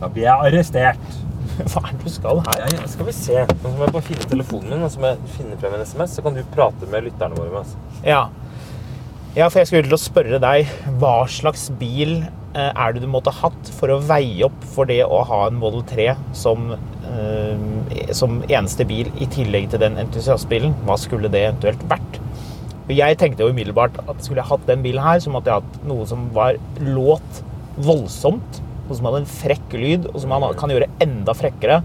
[0.00, 1.18] Da blir jeg arrestert.
[1.70, 2.62] Hva er det du skal her?
[2.70, 3.44] Ja, skal vi se.
[3.62, 6.16] Nå må jeg bare finne telefonen min, og så må jeg finne frem en SMS,
[6.16, 7.50] så kan du prate med lytterne våre.
[7.52, 8.00] Med.
[8.06, 8.24] Ja.
[9.36, 12.22] ja, for jeg skulle til å spørre deg hva slags bil
[12.54, 15.82] er det du måtte hatt for å veie opp for det å ha en Model
[15.90, 16.68] 3 som,
[17.10, 20.76] eh, som eneste bil i tillegg til den entusiastbilen?
[20.86, 22.20] Hva skulle det eventuelt vært?
[22.92, 25.84] Jeg tenkte jo umiddelbart at skulle jeg hatt den bilen her, så måtte jeg hatt
[25.88, 27.42] noe som var låt
[27.80, 28.60] voldsomt.
[28.84, 31.80] Noe som hadde en frekk lyd, og som man kan gjøre enda frekkere.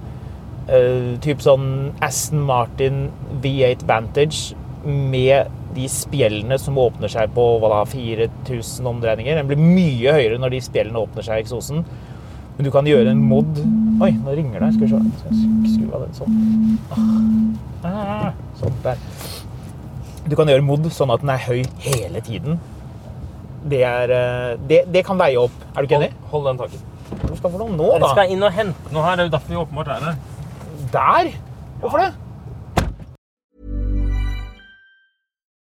[0.69, 3.07] Uh, typ sånn Aston Martin
[3.41, 9.39] V8 Vantage med de spjellene som åpner seg på hva da, 4000 omdreininger.
[9.39, 11.83] Den blir mye høyere når de spjellene åpner seg i eksosen.
[12.57, 13.61] Men du kan gjøre en mod
[13.99, 14.73] Oi, nå ringer det.
[14.75, 14.99] Skal vi se.
[15.19, 16.35] Skal jeg skru av den sånn?
[17.83, 18.29] Ah,
[18.59, 19.01] sånn der.
[20.29, 22.59] Du kan gjøre mod sånn at den er høy hele tiden.
[23.59, 25.55] Det, er, eh, det, det kan veie opp.
[25.73, 26.13] Er du ikke enig?
[26.31, 26.85] Hold, hold den taket.
[27.25, 29.17] Hvor skal for noe nå, Jeg skal inn og hente noe her.
[29.19, 30.19] Det er jo derfor vi åpenbart er her.
[30.95, 31.31] Der?
[31.81, 32.11] Hvorfor det?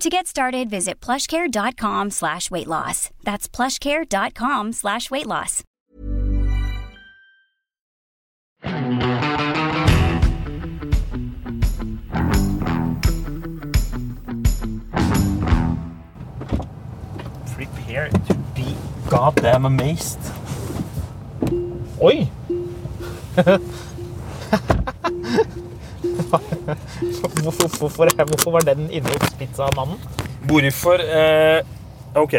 [0.00, 3.10] To get started, visit plushcare.com slash weight loss.
[3.22, 5.62] That's plushcare.com slash weight loss.
[17.54, 18.76] Prepare to be
[19.08, 20.18] goddamn amazed.
[22.00, 22.28] Oi!
[26.30, 30.00] hvorfor, hvorfor, hvorfor var den inne hos pizzamannen?
[30.48, 31.62] Hvorfor eh,
[32.18, 32.36] OK.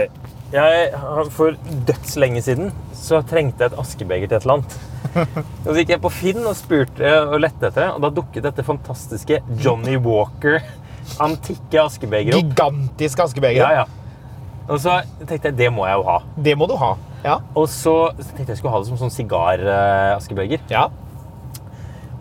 [0.53, 0.89] Jeg,
[1.33, 1.55] for
[1.87, 4.75] dødslenge siden så trengte jeg et askebeger til et eller annet.
[5.65, 8.65] Så gikk jeg på Finn og spurte og lette etter det, og da dukket dette
[8.65, 10.61] fantastiske Johnny Walker
[11.23, 12.53] antikke askebegeret opp.
[12.53, 13.63] Gigantisk askebeger.
[13.65, 14.69] Ja, ja.
[14.69, 16.19] Og så tenkte jeg det må jeg jo ha.
[16.45, 16.93] Det må du ha.
[17.23, 17.39] Ja.
[17.55, 20.63] Og så, så tenkte jeg skulle ha det som sånn sigaraskebeger.
[20.71, 20.87] Ja.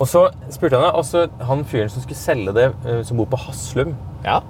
[0.03, 3.29] Og så spurte han, og så han fyren som skulle selge det, eh, som bor
[3.31, 3.95] på Haslum
[4.27, 4.41] ja.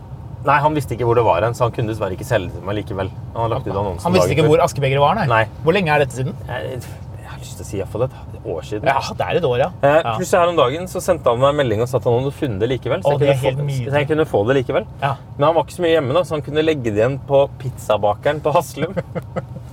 [0.43, 2.57] Nei, han visste ikke hvor det var hen, så han kunne dessverre ikke selge det
[2.59, 3.13] til meg likevel.
[3.37, 5.29] Han, Han visste ikke hvor askebegeret var, nei.
[5.31, 5.45] Nei.
[5.63, 6.35] Hvor lenge er dette siden?
[6.49, 6.81] Jeg,
[7.21, 8.91] jeg har lyst til å si iallfall et år siden.
[8.91, 9.69] Ja, det er et år, ja.
[9.87, 10.01] Eh.
[10.17, 12.35] Plutselig her om dagen så sendte han meg en melding og sa at han hadde
[12.41, 13.05] funnet det likevel.
[13.07, 14.89] Så, Å, det er jeg, kunne få, så jeg kunne få det likevel.
[15.05, 15.13] Ja.
[15.37, 17.45] Men han var ikke så mye hjemme, da, så han kunne legge det igjen på
[17.63, 18.99] pizzabakeren på Haslum.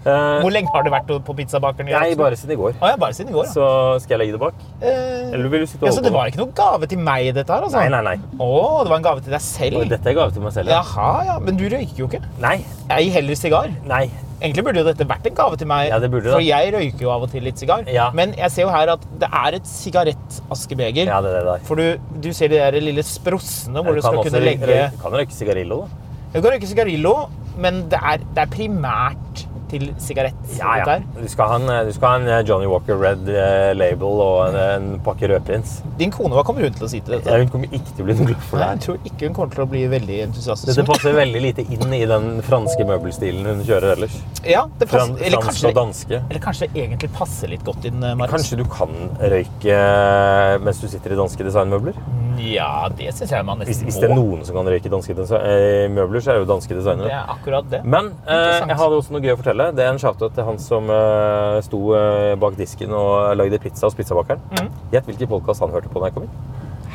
[0.00, 1.90] Eh, Hvor lenge har du vært på pizzabakeren?
[1.92, 2.78] Nei, bare siden i går.
[2.80, 3.52] Ah, ja, bare siden i går, ja.
[3.52, 3.66] Så
[4.04, 4.62] skal jeg legge det bak?
[4.80, 7.52] Eh, Eller vil du sitte ja, så det var ikke noen gave til meg, dette
[7.52, 7.66] her?
[7.68, 7.82] altså?
[7.82, 8.16] Nei, nei, nei.
[8.40, 8.48] Å,
[8.86, 9.82] det var en gave til deg selv?
[9.82, 10.72] Og Dette er gave til meg selv.
[10.72, 10.80] Ja.
[10.80, 11.36] Jaha, ja.
[11.44, 12.22] Men du røyker jo ikke.
[12.40, 12.56] Nei.
[12.88, 13.68] Jeg heller sigar.
[13.90, 14.06] Nei.
[14.40, 17.04] Egentlig burde jo dette vært en gave til meg, Ja, det burde for jeg røyker
[17.04, 17.84] jo av og til litt sigar.
[17.92, 18.06] Ja.
[18.16, 21.10] Men jeg ser jo her at det er et sigarettaskebeger.
[21.10, 21.66] Ja, det er det der.
[21.68, 24.64] For du, du ser de der lille sprossene hvor du, kan skal kunne legge
[24.96, 26.08] Du Kan røyke sigarillo, da.
[26.32, 27.14] Du kan røyke sigarillo,
[27.60, 30.36] men det er, det er primært til sigarett.
[30.58, 30.98] Ja, ja.
[31.16, 34.40] Du skal ha en, du skal ha en eh, Johnny Walker Red eh, label og
[34.48, 35.78] en, en pakke rødprins.
[36.00, 37.30] Din kone, hva kommer hun til å si til dette?
[37.30, 39.30] Ja, Hun kommer ikke til å bli noe glad for Nei, det jeg tror ikke
[39.30, 40.72] hun kommer til å bli veldig entusiastisk.
[40.72, 44.18] Dette passer veldig lite inn i den franske møbelstilen hun kjører ellers.
[44.44, 45.14] Ja, det passer.
[45.14, 46.22] passer, eller, kanskje, og danske.
[46.26, 48.34] eller kanskje det egentlig passer litt godt inn, Marius.
[48.34, 51.98] Kanskje du kan røyke eh, mens du sitter i danske designmøbler?
[52.40, 53.88] Ja, det syns jeg man Hvis, må.
[53.90, 56.72] hvis det er noen som kan røyke danske eh, møbler, så er det jo danske
[56.74, 57.10] Det designere.
[57.10, 57.82] er akkurat det.
[57.84, 59.68] Men eh, jeg hadde også noe gøy å fortelle.
[59.76, 63.86] Det er en shout-out til han som eh, sto eh, bak disken og lagde pizza
[63.88, 64.40] hos pizzabakeren.
[64.56, 64.72] Mm.
[64.94, 66.34] Gjett hvilken podkast han hørte på da jeg kom inn.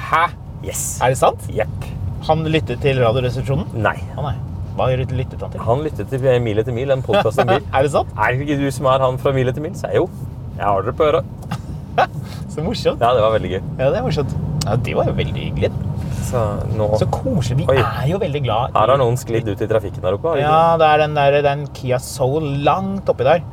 [0.09, 0.25] Hæ?
[0.65, 0.83] Yes.
[1.03, 1.45] Er det sant?
[1.53, 1.89] Yep.
[2.25, 3.69] Han lyttet til Radioresepsjonen?
[3.85, 3.97] Nei.
[4.17, 4.35] Å nei.
[4.75, 5.61] Hva lyttet han til?
[5.63, 7.63] Han lyttet til Mil etter mil, en podkast om bil.
[7.75, 8.09] er det sant?
[8.17, 9.75] Er det ikke du som er han fra Mil etter mil?
[9.77, 10.09] Så jeg jo.
[10.57, 11.31] Jeg har dere på øret.
[12.55, 12.99] Så morsomt.
[13.03, 13.61] Ja, det var veldig gøy.
[13.79, 14.35] Ja, det er morsomt.
[14.65, 15.71] Ja, det var jo veldig hyggelig.
[16.25, 16.41] Så
[16.75, 17.63] nå Så koselig.
[17.63, 17.81] Vi Oi.
[17.81, 20.37] er jo veldig glad i Her har noen sklidd ut i trafikken der oppe.
[20.41, 23.45] Ja, det er den der, er Kia Soul langt oppi der.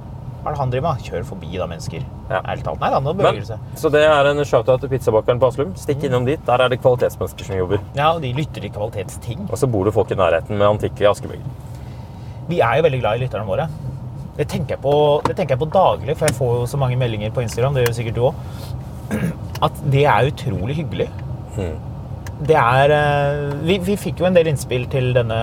[0.43, 1.03] Hva er det han driver med?
[1.07, 2.03] Kjører forbi da, mennesker.
[2.27, 2.41] Ja.
[2.41, 2.81] Ærlig talt.
[2.83, 3.69] Nei, han nå beveger seg.
[3.79, 5.77] så det er en shout-out til pizzabakeren på Aslum.
[5.79, 6.43] Stikk innom dit.
[6.49, 7.79] Der er det kvalitetsmennesker som jobber.
[7.95, 9.45] Ja, og de lytter til kvalitetsting.
[9.51, 11.47] Og så bor det folk i nærheten med antikke askebeger.
[12.49, 13.69] Vi er jo veldig glad i lytterne våre.
[14.35, 14.95] Det tenker, jeg på,
[15.29, 17.77] det tenker jeg på daglig, for jeg får jo så mange meldinger på Instagram.
[17.77, 18.35] Det gjør sikkert du òg.
[19.67, 21.09] At det er utrolig hyggelig.
[21.57, 21.77] Mm.
[22.43, 25.39] Det er eh, vi, vi fikk jo en del innspill til denne,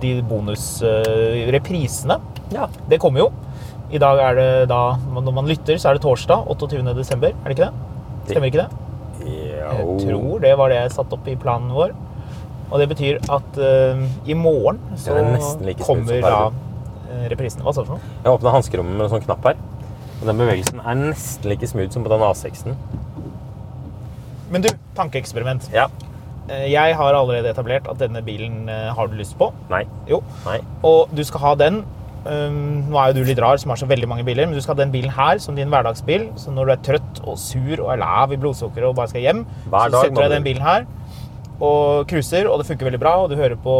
[0.00, 2.18] de bonusreprisene.
[2.54, 2.68] Ja.
[2.88, 3.30] Det kommer jo.
[3.92, 4.82] I dag er det da,
[5.16, 6.82] når man lytter, så er det torsdag 28.
[6.96, 7.32] desember.
[7.32, 7.74] Er det ikke det?
[8.28, 8.84] Stemmer ikke det?
[9.28, 11.94] Jeg tror det var det jeg satte opp i planen vår.
[12.68, 16.50] Og det betyr at uh, i morgen så er like kommer da
[17.08, 17.64] eh, reprisen.
[17.64, 18.16] Hva sa du for noe?
[18.24, 19.56] Jeg åpna hanskerommet med en sånn knapp her.
[20.18, 22.74] Og den bevegelsen er nesten like smooth som på den A6-en.
[24.50, 25.68] Men du, tankeeksperiment.
[25.74, 25.86] Ja.
[26.48, 29.52] Eh, Jeg har allerede etablert at denne bilen eh, har du lyst på.
[29.70, 29.84] Nei.
[30.10, 30.22] Jo.
[30.46, 30.58] Nei.
[30.88, 31.82] Og du skal ha den.
[32.28, 34.60] Um, nå er jo du litt rar som har så veldig mange biler, men du
[34.60, 36.26] skal ha den bilen her som din hverdagsbil.
[36.36, 39.22] Så når du er trøtt og sur og er lav i blodsukkeret og bare skal
[39.24, 40.88] hjem, Hver så dag, setter du deg den bilen her
[41.58, 43.14] og cruiser, og det funker veldig bra.
[43.22, 43.76] Og du hører på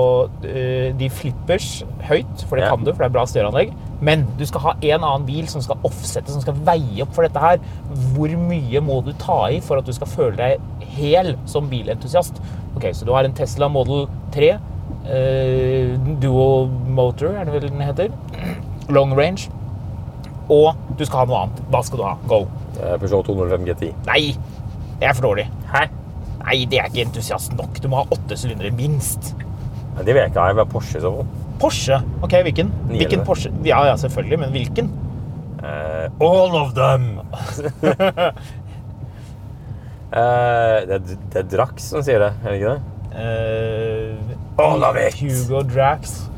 [0.46, 2.70] eh, de flippers høyt, for det Ja.
[2.72, 3.74] kan du, for det er bra stereoanlegg.
[4.00, 7.26] Men du skal ha en annen bil som skal offsette, som skal veie opp for
[7.26, 7.58] dette her.
[8.14, 12.38] Hvor mye må du ta i for at du skal føle deg hel som bilentusiast?
[12.76, 14.52] Ok, Så du har en Tesla Model 3.
[15.08, 18.12] eh, dual motor, er det vel den heter.
[18.88, 19.48] Long range.
[20.48, 21.58] Og du skal ha noe annet.
[21.72, 22.14] Hva skal du ha?
[22.28, 22.42] Go.
[22.80, 23.90] Eh, Peugeot 205 GTI.
[24.06, 24.36] Nei!
[24.98, 25.44] Det er for dårlig.
[25.72, 25.84] Hæ?
[26.44, 27.80] Nei, det er ikke entusiast nok.
[27.82, 29.34] Du må ha åtte sylindere minst.
[29.96, 30.46] Nei, Det vil jeg ikke ha.
[30.52, 31.28] Jeg vil ha Porsche i så fall.
[31.60, 32.00] Porsche.
[32.22, 32.72] Ok, hvilken?
[32.88, 32.96] 911.
[33.02, 33.52] Hvilken Porsche?
[33.66, 34.92] Ja, ja, selvfølgelig, men hvilken?
[35.58, 37.18] Uh, all of them!
[37.18, 37.34] uh,
[40.88, 42.82] det, er, det er Drax som sier det, er det ikke det?
[43.18, 45.14] Uh, All of it.
[45.14, 46.28] Hugo Drax.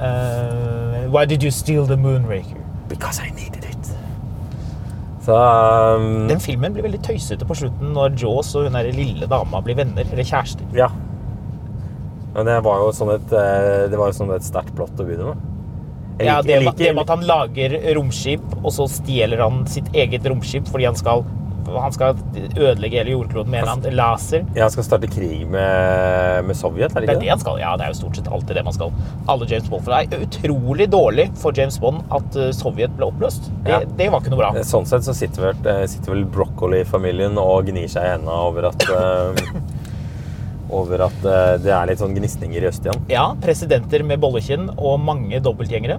[0.00, 2.56] Eh, why did you steal the Moonraker?
[2.88, 3.90] Because I needed it.
[5.20, 9.28] Så um, Den filmen blir veldig tøysete på slutten når Jaws og hun der lille
[9.28, 10.64] dama blir venner, eller kjærester.
[10.72, 10.88] Ja.
[12.34, 15.06] Men det var jo sånn et, eh, det var jo sånn et sterkt plott å
[15.08, 15.48] begynne med.
[16.20, 19.88] Jeg Ja, det, liker- det med at han lager romskip, og så stjeler han sitt
[19.96, 21.24] eget romskip fordi han skal,
[21.70, 22.14] han skal
[22.58, 24.44] ødelegge hele jordkloden med en laser.
[24.54, 27.58] Ja, han skal starte krig med, med Sovjet, er det Det er det han skal.
[27.62, 28.92] Ja, det er jo stort sett alltid det man skal.
[29.32, 29.84] Alle James Bond.
[29.86, 33.48] For det er utrolig dårlig for James Bond at eh, Sovjet ble oppløst.
[33.64, 33.80] Det, Ja.
[34.02, 34.52] det var ikke noe bra.
[34.62, 38.68] Sånn sett så sitter vel, eh, sitter vel Broccoli-familien og gnir seg i hendene over
[38.74, 39.50] at eh,
[40.70, 43.04] Over at eh, det er litt sånn gnisninger i øst igjen.
[43.10, 45.98] Ja, presidenter med bollekinn og mange dobbeltgjengere.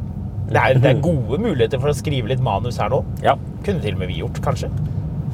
[0.52, 3.02] Det er, det er gode muligheter for å skrive litt manus her nå.
[3.26, 3.38] Ja.
[3.66, 4.72] Kunne til og med vi gjort, kanskje.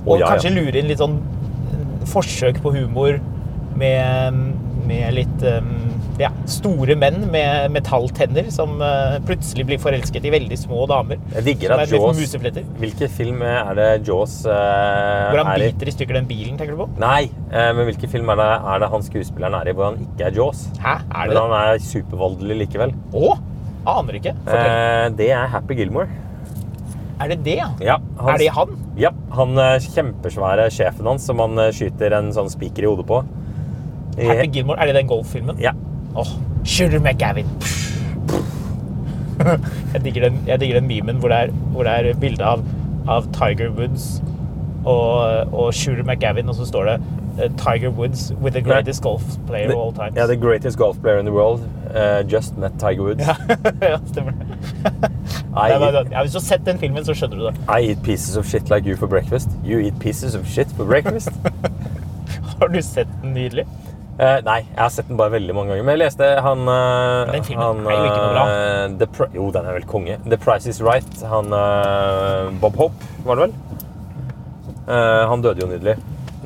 [0.05, 0.31] Og ja, ja.
[0.33, 3.19] kanskje lure inn litt sånn mm, forsøk på humor
[3.77, 4.41] med,
[4.89, 10.57] med litt um, Ja, Store menn med metalltenner som eh, plutselig blir forelsket i veldig
[10.57, 11.19] små damer.
[11.35, 12.37] Jeg digger at Jaws.
[12.81, 14.53] Hvilken film er det Jaws uh,
[15.29, 16.89] Hvor han er biter i stykker den bilen, tenker du på?
[17.03, 20.01] Nei, uh, men hvilken film er det, er det han skuespilleren er i hvor han
[20.07, 20.65] ikke er Jaws?
[20.81, 22.97] Hæ, er det men han er supervoldelig likevel.
[23.13, 23.37] Å?
[23.87, 24.33] Aner ikke.
[24.51, 26.09] Eh, det er Happy Gilmore.
[27.19, 27.69] er det det, ja?
[27.81, 27.95] Ja,
[28.29, 28.73] Er det han?
[28.97, 33.07] Ja, han eh, kjempesvære sjefen hans som han eh, skyter en sånn spiker i hodet
[33.09, 33.23] på.
[34.17, 35.57] Happy Gilmore, er det den golffilmen?
[35.61, 35.73] Ja.
[36.17, 36.31] Åh,
[36.65, 37.47] Shooter McGavin.
[39.93, 42.63] jeg, digger den, jeg digger den memen hvor det er, hvor det er bilde av,
[43.07, 44.21] av Tiger Woods
[44.85, 46.95] og, og Shooter McGavin, og så står det
[47.43, 50.17] eh, Tiger Woods with the greatest golf player of all time.
[50.17, 51.61] Ja, the greatest golf player in the world.
[51.95, 53.27] uh, just met Tiger Woods.
[53.81, 54.47] ja, stemmer det.
[55.57, 57.55] I, Ja, men, eat, ja, hvis du har sett den filmen, så skjønner du det.
[57.67, 59.49] I eat pieces of shit like you for breakfast.
[59.65, 61.29] You eat pieces of shit for breakfast.
[62.59, 63.65] Har du sett den nydelig?
[64.17, 65.85] Eh, nei, jeg har sett den bare veldig mange ganger.
[65.85, 68.45] Men jeg leste han uh, Den filmen han, er jo ikke noe bra.
[68.97, 70.17] The jo, den er vel konge.
[70.25, 71.19] The Price Is Right.
[71.29, 71.53] Han
[72.61, 73.57] Bob Hope, var det vel?
[74.87, 75.97] Han døde jo nydelig.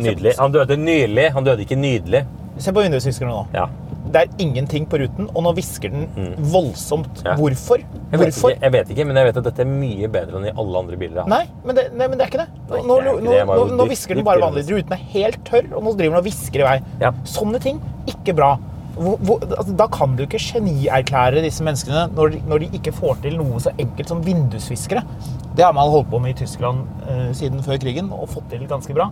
[0.02, 0.36] Nydelig.
[0.40, 1.30] Han døde nylig.
[1.36, 2.26] Han døde ikke nydelig.
[2.62, 3.46] Se på vindusviskerne nå.
[3.56, 3.70] Ja.
[4.12, 7.22] Det er ingenting på ruten, og nå hvisker den voldsomt.
[7.22, 7.28] Mm.
[7.30, 7.36] Ja.
[7.40, 7.84] Hvorfor?
[7.84, 8.56] Jeg vet, Hvorfor?
[8.56, 10.82] ikke, jeg vet ikke, men jeg vet at dette er mye bedre enn i alle
[10.84, 11.30] andre biler.
[11.32, 12.50] Nei men, det, nei, men det er ikke det.
[12.72, 13.38] Nå, nå, nå.
[13.48, 14.66] Nå, nå hvisker den bare vanlig.
[14.72, 16.78] Ruten er helt tørr, og nå driver den og hvisker i vei.
[17.04, 17.14] Ja.
[17.28, 17.80] Sånne ting,
[18.12, 18.56] ikke bra.
[18.92, 23.22] Hvor, hvor, altså, da kan du ikke genierklære disse menneskene når, når de ikke får
[23.24, 25.06] til noe så enkelt som vindusviskere.
[25.56, 28.68] Det har man holdt på med i Tyskland eh, siden før krigen, og fått til
[28.70, 29.08] ganske bra.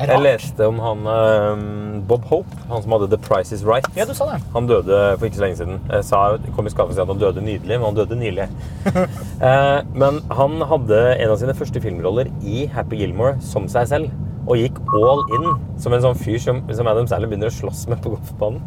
[0.00, 1.64] Er Jeg leste om han eh,
[2.08, 3.84] Bob Hope, han som hadde The Price Is Right.
[3.98, 4.38] Ja, du sa det.
[4.54, 5.82] Han døde for ikke så lenge siden.
[5.90, 6.20] Jeg sa,
[6.56, 8.48] kom i skade for å si at han døde nydelig, men han døde nylig.
[9.40, 14.10] Eh, men han hadde en av sine første filmroller i Happy Gilmore som seg selv.
[14.44, 15.46] Og gikk all in
[15.80, 18.60] som en sånn fyr som, som Adam Sandler begynner å slåss med på golfbanen.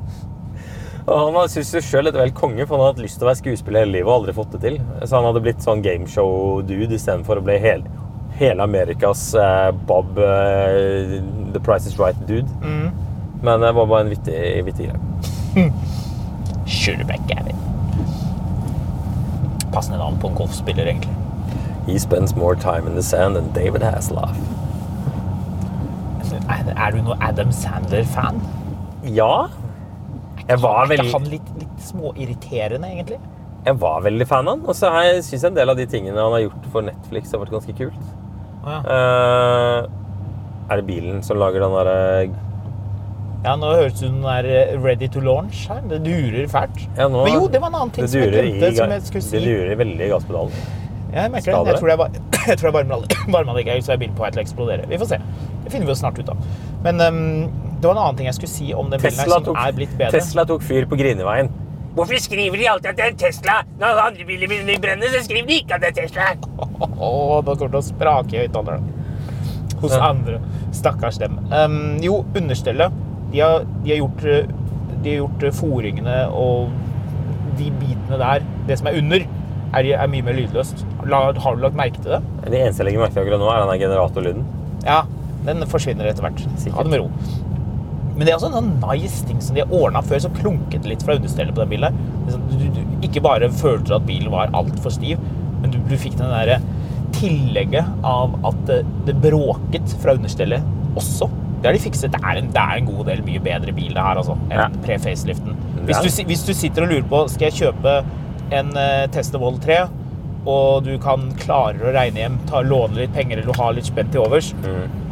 [1.03, 3.27] Og han syntes jo sjøl dette var helt konge, for han hadde hatt lyst til
[3.27, 4.77] å være skuespiller hele livet og aldri fått det til.
[5.03, 7.83] Så han hadde blitt sånn gameshow-dude istedenfor å bli hel,
[8.39, 11.21] hele Amerikas eh, Bob eh,
[11.53, 12.47] The Price Is Right-dude.
[13.43, 15.67] Men det var bare en vittig, vittig greie.
[16.65, 17.57] Sureback Gavin.
[19.73, 21.15] Passende navn på en golfspiller, egentlig.
[21.87, 24.37] He spends more time in the sand than David Hasselhoff.
[26.49, 28.39] Er, er du noe Adam Sandler-fan?
[29.03, 29.47] Ja.
[30.47, 33.19] Jeg var, Er ikke han litt, litt småirriterende, egentlig?
[33.63, 34.65] jeg var veldig fan av han.
[34.67, 34.89] Og så
[35.23, 37.75] syns jeg en del av de tingene han har gjort for Netflix, har vært ganske
[37.77, 38.09] kult.
[38.63, 38.79] Ja.
[38.95, 39.85] Eh,
[40.71, 41.97] er det bilen som lager den derre
[43.43, 45.81] Ja, nå høres det ut som den er eh, ready to launch her.
[45.91, 46.85] Det durer fælt.
[46.97, 49.01] ja, nå- Men jo, det var en annen ting som jeg glemte, i som jeg
[49.09, 50.51] skulle Det durer veldig i gasspedalen.
[51.13, 51.73] Ja, jeg merker det.
[51.73, 54.31] Jeg tror er bare, jeg tror det varmer varmeanlegg- varmeanlegget, så er bilen på vei
[54.31, 54.87] til å eksplodere.
[54.89, 55.19] Vi får se.
[55.65, 56.37] Det finner vi jo snart ut av.
[56.87, 57.19] Men um,
[57.81, 59.75] det var en annen ting jeg skulle si om den bilen her som tok, er
[59.75, 60.11] blitt bedre.
[60.15, 61.51] Tesla tok fyr på Grineveien.
[61.93, 63.55] Hvorfor skriver de alltid at det er en Tesla?
[63.81, 66.31] Når andre biler begynner å brenne, så skriver de ikke at det er Tesla.
[66.57, 68.87] Åh, da kommer det til å sprake i høyttaleren
[69.83, 70.09] Hos Ja.
[70.09, 70.39] andre.
[70.73, 71.37] Stakkars dem.
[71.51, 72.91] Um, jo, understellet.
[73.33, 74.47] De har, de har gjort, eh,
[75.03, 76.71] de har gjort eh, foringene og
[77.57, 79.25] de bitene der, det som er under,
[79.73, 80.85] er, er mye mer lydløst.
[81.09, 82.21] La, har du lagt merke til det?
[82.47, 84.45] Det eneste jeg legger merke til akkurat nå, er den generatorlyden.
[84.87, 85.01] Ja,
[85.45, 86.41] den forsvinner etter hvert.
[86.57, 86.77] Sikkert.
[86.77, 87.42] Ha det med ro.
[88.13, 90.85] Men det er også en sånn nice ting som de har ordna før, som klunket
[90.85, 91.95] litt fra understellet på den bilen.
[92.29, 95.21] sånn, Du, du, ikke bare følte du at bilen var altfor stiv,
[95.63, 96.59] men du, du fikk den derre
[97.17, 100.63] tillegget av at det, det bråket fra understellet
[100.99, 101.29] også.
[101.63, 102.11] Det har de fikset.
[102.11, 104.59] Det er en, det er en god del mye bedre bil det her, altså, enn
[104.59, 104.69] Ja.
[104.83, 105.55] pre-faceliften.
[105.87, 107.93] Hvis du, hvis du sitter og lurer på skal jeg kjøpe
[108.53, 109.77] en uh, Tesla Vold 3,
[110.43, 113.87] og du kan klarer å regne hjem, ta, låne litt penger eller du har litt
[113.87, 114.49] spent til overs,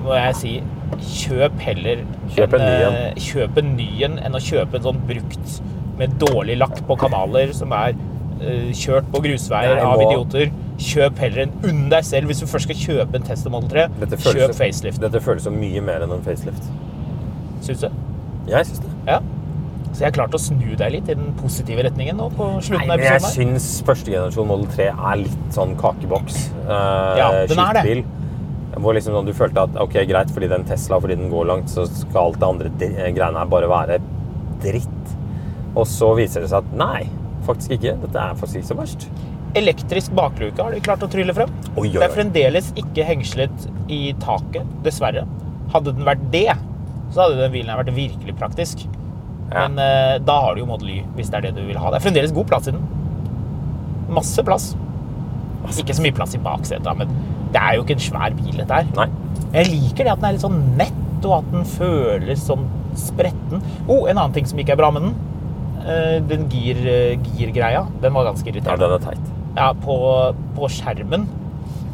[0.04, 0.54] må jeg si
[1.00, 2.04] kjøp heller
[2.36, 2.94] Kjøp en ny en.
[2.94, 5.62] eh, kjøp en ny en enn å kjøpe en sånn brukt
[6.02, 7.94] med dårlig lakk på kanaler som er
[8.42, 10.52] uh, kjørt på grusveier Nei, av idioter.
[10.82, 12.32] Kjøp heller en unn deg selv.
[12.32, 15.02] Hvis du først skal kjøpe en Tesla Model 3, Dette føles, kjøp facelift.
[15.04, 16.72] Dette føles som mye mer enn en facelift.
[17.62, 17.92] Syns du?
[18.50, 18.90] Jeg syns det.
[19.06, 19.20] Ja.
[19.92, 22.90] Så jeg har klart å snu deg litt i den positive retningen nå på slutten
[22.96, 23.28] av jeg episoden.
[23.28, 23.60] her.
[23.60, 26.46] syns førstegenerasjon Model 3 er litt sånn kakeboks.
[26.64, 27.86] Uh, Ja, den er det.
[28.82, 31.70] Hvor liksom sånn, du følte at ok, greit, fordi den Tesla fordi den går langt,
[31.70, 34.00] så skal alt det andre eh, greiene her bare være
[34.64, 35.16] dritt.
[35.76, 37.04] Og så viser det seg at nei,
[37.48, 37.96] faktisk ikke.
[38.02, 39.06] Dette er faktisk ikke så verst.
[39.60, 41.52] Elektrisk bakluke har de klart å trylle frem.
[41.76, 45.26] Oi, oi, Det er fremdeles ikke hengslet i taket, dessverre.
[45.74, 46.50] Hadde den vært det,
[47.12, 48.86] så hadde den bilen vært virkelig praktisk.
[49.52, 49.68] Ja.
[49.68, 51.92] Men eh, da har du jo Model Y, hvis det er det du vil ha.
[51.92, 52.86] Det er fremdeles god plass i den.
[54.12, 54.72] Masse plass.
[55.78, 57.12] Ikke så mye plass i baksetet, men
[57.52, 58.86] det er jo ikke en svær bil, dette her.
[58.96, 59.08] Nei.
[59.54, 62.64] Jeg liker det at den er litt sånn nett, og at den føles sånn
[62.98, 63.62] spretten.
[63.88, 65.14] Oh, en annen ting som ikke er bra med den.
[65.82, 69.30] eh, den gir, eh, gir-greia, den var ganske Ja, den er teit.
[69.58, 69.96] Ja, på,
[70.56, 71.28] på skjermen.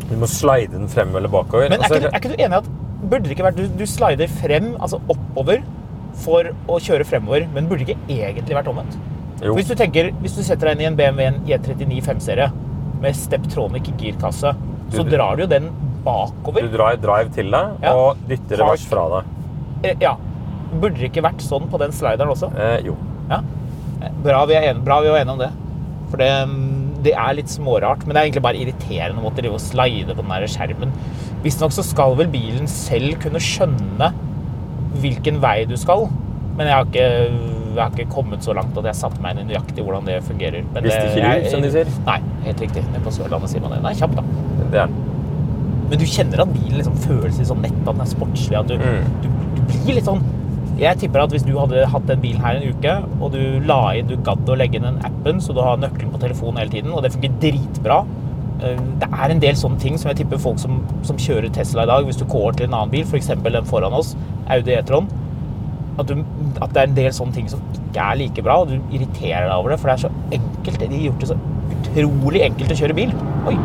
[0.09, 1.69] Du må slide den frem eller bakover.
[1.69, 2.69] Men er Altså, ikke, du- er ikke du enig i at
[3.09, 5.63] burde det ikke vært du, du slider frem, altså oppover,
[6.17, 8.97] for å kjøre fremover, men burde det ikke egentlig vært omvendt?
[9.43, 9.53] Jo.
[9.55, 12.51] Hvis du tenker, hvis du setter deg inn i en BMW E39 5-serie
[13.01, 14.55] med Steptronic girkasse,
[14.91, 15.69] så Du- drar du jo den
[16.05, 16.61] bakover.
[16.61, 17.93] Du drar drive til deg Ja.
[17.93, 18.67] og dytter Park.
[18.67, 19.25] revers fra deg.
[19.83, 20.15] Eh, Ja.
[20.73, 22.51] Burde det ikke vært sånn på den slideren også?
[22.57, 22.95] Eh, jo.
[23.29, 23.41] Ja.
[24.01, 25.51] Eh, Bra vi er enige, bra vi var enige om det.
[26.09, 29.41] For det, mm, det er litt smårart, men det er egentlig bare irriterende å måtte
[29.41, 30.91] drive og slide på den der skjermen.
[31.43, 34.13] Visstnok så skal vel bilen selv kunne skjønne
[34.95, 36.09] hvilken vei du skal.
[36.57, 39.45] Men jeg har ikke, jeg har ikke kommet så langt at jeg satte meg inn
[39.49, 40.63] i nøyaktig hvordan det fungerer.
[40.73, 41.91] Men Visste det- ikke du, som de sier?
[42.05, 42.83] Nei, helt riktig.
[43.03, 43.81] På Sørlandet sier man det.
[43.83, 44.23] Nei, kjapt da.
[44.71, 44.95] Det er den.
[45.89, 48.57] Men du kjenner at bilen liksom føles litt sånn nett, at den er sportslig.
[48.59, 49.05] At du, Mm.
[49.21, 50.21] du, du blir litt sånn
[50.77, 53.93] Jeg tipper at hvis du hadde hatt den bilen her en uke, og du la
[53.97, 56.69] inn, du gadd å legge inn den appen, så du har nøkkelen på telefonen hele
[56.69, 58.05] tiden, og det fungerer dritbra
[58.61, 61.81] eh, Det er en del sånne ting som jeg tipper folk som, som kjører Tesla
[61.81, 63.25] i dag, hvis du går til en annen bil, f.eks.
[63.27, 64.15] den foran oss,
[64.49, 65.07] Audi E-tron,
[65.97, 66.23] at, du,
[66.61, 69.47] at det er en del sånne ting som ikke er like bra, og du irriterer
[69.49, 70.79] deg over det, for det er så enkelt.
[70.83, 71.39] De har gjort det så
[71.77, 73.15] utrolig enkelt å kjøre bil.
[73.49, 73.57] Oi.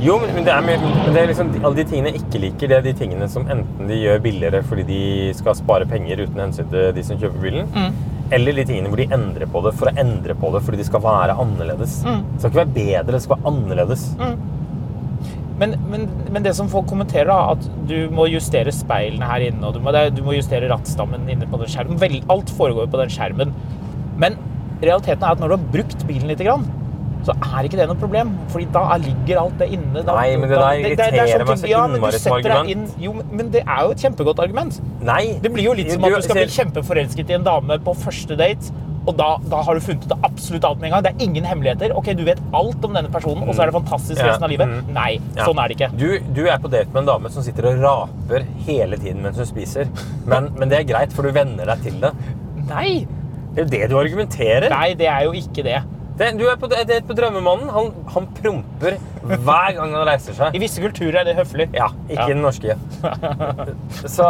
[0.00, 2.76] Jo, men det er, men det er liksom alle de tingene jeg ikke liker, det
[2.78, 5.00] er de tingene som enten de gjør billigere fordi de
[5.36, 7.98] skal spare penger uten hensyn til de som kjøper bilen, Mm.
[8.32, 10.86] eller de tingene hvor de endrer på det for å endre på det fordi de
[10.88, 11.98] skal være annerledes.
[12.06, 12.22] Mm.
[12.32, 14.06] Det skal ikke være bedre, det skal være annerledes.
[15.60, 19.60] Men, men, men det som folk kommenterer, da, at du må justere speilene her inne,
[19.68, 21.98] og du må, du må justere rattstammen inne på den skjermen.
[22.00, 23.52] Vel, alt foregår på den skjermen.
[24.20, 24.38] Men
[24.80, 26.40] realiteten er at når du har brukt bilen litt,
[27.26, 28.30] så er ikke det noe problem.
[28.52, 30.00] Fordi da ligger alt det inne.
[30.06, 32.70] Da, Nei, men det der irriterer det, meg ting- så ja, men innmari som argument.
[32.72, 34.80] inn- Jo, men det er jo et kjempegodt argument.
[35.04, 35.38] Nei!
[35.42, 37.94] Det blir jo litt som at Du du skal bli kjempeforelsket i en dame på
[38.06, 38.72] første date,
[39.06, 41.04] og da, da har du funnet ut absolutt alt med en gang.
[41.06, 41.94] Det er ingen hemmeligheter.
[41.96, 44.50] Ok, du vet alt om denne personen, og så er det fantastisk Ja, resten av
[44.52, 44.68] livet.
[44.68, 44.90] mm.
[44.96, 45.88] Nei, sånn er det ikke.
[45.96, 49.40] Du, du er på date med en dame som sitter og raper hele tiden mens
[49.40, 49.88] hun spiser.
[50.28, 52.12] Men, men det er greit, for du venner deg til det.
[52.68, 52.90] Nei!
[53.54, 54.68] Det er jo det du argumenterer.
[54.70, 55.80] Nei, det er jo ikke det.
[56.20, 57.70] Det, du er på date på Drømmemannen.
[57.72, 60.52] Han, han promper hver gang han reiser seg.
[60.54, 61.70] I visse kulturer er det høflig.
[61.74, 62.26] Ja, ikke Ja.
[62.34, 62.76] den norske.
[64.16, 64.26] Så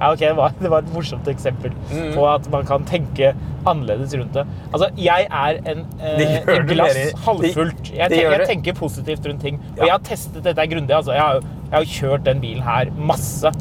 [0.00, 2.14] Ja, ok, det var, det var et morsomt eksempel Mm.
[2.14, 3.34] på at man kan tenke
[3.68, 4.46] annerledes rundt det.
[4.72, 7.90] Altså, jeg er en, eh, et glass mer halvfullt.
[7.92, 9.60] Jeg, tenker, jeg tenker positivt rundt ting.
[9.76, 10.96] Og jeg har testet dette grundig.
[10.96, 11.12] Altså.
[11.12, 11.34] Jeg, har,
[11.70, 13.52] jeg har kjørt den bilen her masse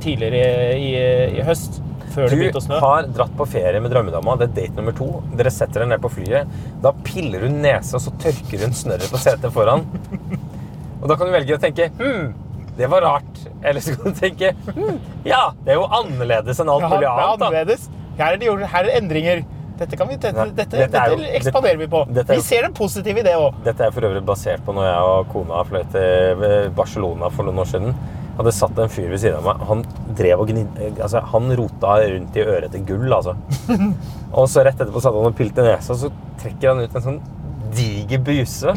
[0.00, 1.80] tidligere i, i, i høst,
[2.14, 2.68] før det begynte å Mm.
[2.68, 2.78] du snø.
[2.80, 4.38] har dratt på ferie med drømmedama.
[4.38, 5.10] Det er date nummer to.
[5.36, 6.46] Dere setter dere ned på flyet.
[6.82, 9.82] Da piller hun nesa, og så tørker hun snørret på setet foran.
[11.02, 12.32] Og da kan du velge å tenke hm,
[12.78, 13.44] det var rart.
[13.66, 17.88] Eller så kan du tenke hm, ja, det er jo annerledes enn alt mulig annet.
[18.18, 19.44] Her er det gjort her er det endringer.
[19.78, 22.00] Dette, kan vi, dette, Ja, dette, dette jo- ekspanderer vi på.
[22.10, 23.60] jo- Vi ser det positive i det òg.
[23.62, 27.62] Dette er for øvrig basert på når jeg og kona fløy til Barcelona for noen
[27.62, 27.94] år siden.
[28.38, 29.62] Hadde satt en fyr ved siden av meg.
[29.68, 29.84] Han
[30.18, 30.66] drev og gnid...
[31.02, 33.36] Altså, han rota rundt i øret etter gull, altså.
[34.38, 36.10] Og så rett etterpå satt han og pilte nesa, og så
[36.42, 37.20] trekker han ut en sånn
[37.74, 38.74] diger buse.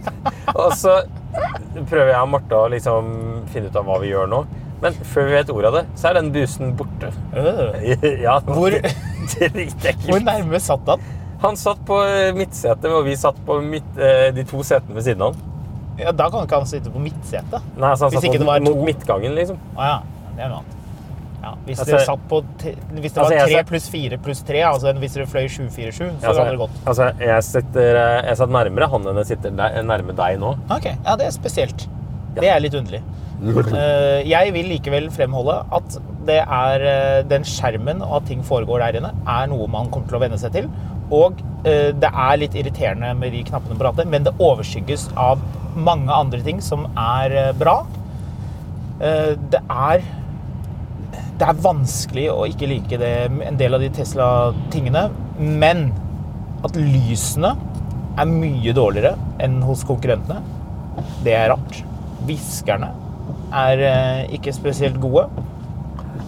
[0.60, 1.00] Og så
[1.74, 3.12] prøver jeg og Marte å liksom
[3.52, 4.42] finne ut av hva vi gjør nå.
[4.80, 7.12] Men før vi vet ordet av det, så er den busen borte.
[7.36, 7.88] Øh.
[8.26, 8.78] Ja, Hvor-.
[10.06, 11.04] Hvor nærme satt han?
[11.40, 11.96] Han satt på
[12.36, 15.46] midtsetet, og vi satt på midt, eh, de to setene ved siden av han.
[16.00, 17.64] Ja, da kan ikke han sitte på midtsetet.
[17.76, 19.60] Nei, så han Hvis satt mot, mot midtgangen, liksom.
[19.76, 20.28] Ah, ja.
[20.36, 20.79] Det er noe annet.
[21.42, 24.18] Ja, hvis Altså- dere satt på Hvis det Altså, var jeg tre satt- pluss fire
[24.18, 26.70] pluss tre, altså hvis dere fløy 747, så Altså, hadde det gått.
[26.86, 30.50] altså, jeg, sitter, eh, jeg satt nærmere han enn jeg sitter der, nærme deg nå.
[30.70, 31.86] Ok, ja, det er spesielt.
[32.34, 33.00] Det er litt underlig.
[33.42, 38.78] Eh, Jeg vil likevel fremholde at det er eh, den skjermen og at ting foregår
[38.92, 40.68] der inne, er noe man kommer til å venne seg til.
[41.10, 45.40] Og det er litt irriterende med de knappene på rattet, men det overskygges av
[45.74, 47.84] mange andre ting som er bra.
[49.00, 50.02] Det er
[51.40, 53.12] det er vanskelig å ikke like det,
[53.48, 55.06] en del av de Tesla-tingene,
[55.40, 55.86] men
[56.66, 57.54] at lysene
[58.20, 60.42] er mye dårligere enn hos konkurrentene,
[61.24, 61.78] det er rart.
[62.28, 62.90] Viskerne
[63.56, 65.24] er eh, ikke spesielt gode.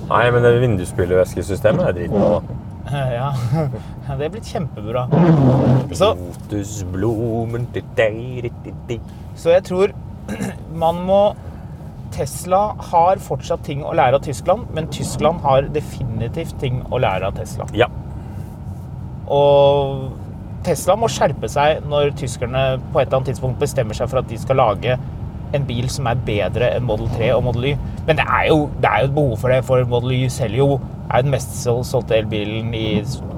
[0.08, 2.42] Nei, men det vindusspylevæskesystemet er dritbra.
[2.92, 3.30] Ja,
[4.18, 5.06] det er blitt kjempebra.
[5.96, 8.96] Så, Lotusblomen til deg, di, di, di.
[9.38, 9.94] så jeg tror
[10.82, 11.20] man må
[12.12, 12.60] Tesla
[12.92, 17.38] har fortsatt ting å lære av Tyskland, men Tyskland har definitivt ting å lære av
[17.38, 17.66] Tesla.
[17.76, 17.88] Ja.
[19.32, 20.10] Og
[20.66, 24.28] Tesla må skjerpe seg når tyskerne på et eller annet tidspunkt bestemmer seg for at
[24.30, 24.98] de skal lage
[25.52, 27.74] en bil som er bedre enn Model 3 og Model Y.
[28.06, 30.62] Men det er jo, det er jo et behov for det, for Model Y selger
[30.62, 30.68] jo
[31.12, 32.86] er den mest sol- solgte elbilen i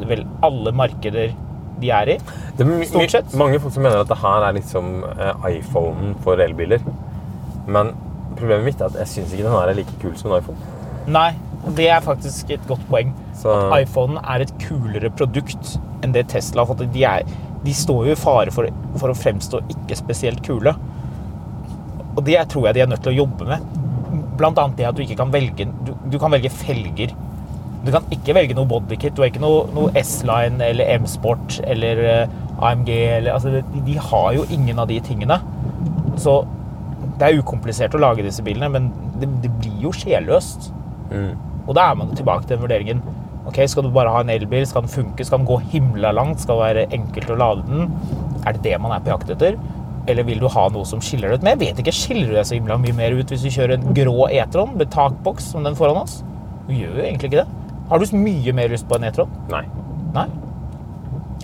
[0.06, 1.32] vel alle markeder
[1.82, 2.18] de er i.
[2.86, 3.34] Stort sett.
[3.34, 6.84] mange folk som mener at det her er liksom eh, iPhonen for elbiler.
[7.66, 7.90] Men
[8.44, 10.70] problemet mitt er at jeg syns ikke den her er like kul som en iPhone.
[11.14, 11.30] Nei,
[11.76, 13.10] det er faktisk et godt poeng.
[13.40, 15.74] Så- At iPhonen er et kulere produkt
[16.04, 16.86] enn det Tesla har fått.
[16.92, 17.24] De, er,
[17.64, 18.68] de står jo i fare for,
[19.00, 20.74] for å fremstå ikke spesielt kule.
[22.14, 23.60] Og det tror jeg de er nødt til å jobbe med.
[24.38, 27.14] Blant annet det at du ikke kan velge Du, du kan velge felger.
[27.84, 29.14] Du kan ikke velge noe bodykit.
[29.16, 33.96] Du har ikke noe, noe S-Line eller M-Sport eller eh, AMG eller altså, de, de
[34.00, 35.40] har jo ingen av de tingene.
[36.16, 36.44] Så
[37.18, 38.88] det er ukomplisert å lage disse bilene, men
[39.20, 40.72] det, det blir jo sjelløst.
[41.64, 43.02] Og da er man tilbake til den vurderingen.
[43.46, 44.64] Ok, Skal du bare ha en elbil?
[44.66, 45.24] Skal den funke?
[45.24, 46.40] Skal den gå himla langt?
[46.42, 47.90] Skal det være enkelt å lade den?
[48.44, 49.58] Er det det man er på jakt etter?
[50.08, 51.44] Eller vil du ha noe som skiller det ut?
[51.44, 53.94] Men jeg vet ikke, skiller det så himla mye mer ut hvis du kjører en
[53.96, 56.18] grå E-tron med takboks som den foran oss?
[56.66, 57.46] Du gjør jo egentlig ikke det.
[57.90, 59.32] Har du mye mer lyst på en E-tron?
[59.52, 59.64] Nei.
[60.16, 60.26] Nei.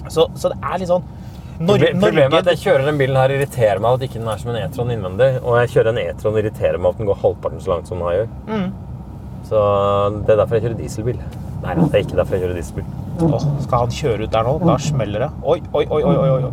[0.09, 1.05] Så, så det er litt sånn
[1.61, 4.29] Nor Proble- Problemet er at jeg kjører den bilen her irriterer meg at ikke den
[4.33, 5.29] er som en E-tron innvendig.
[5.45, 8.01] Og jeg kjører en E-tron og irriterer meg at den går halvparten så langt som
[8.01, 8.31] den her gjør.
[8.49, 8.71] Mm.
[9.51, 9.61] Så
[10.25, 11.21] det er derfor jeg kjører dieselbil.
[11.61, 12.85] Nei, det er ikke derfor jeg kjører dieselbil.
[13.21, 14.57] Åh, Skal han kjøre ut der nå?
[14.65, 15.31] Da smeller det.
[15.45, 16.53] Oi, oi, oi, oi, oi.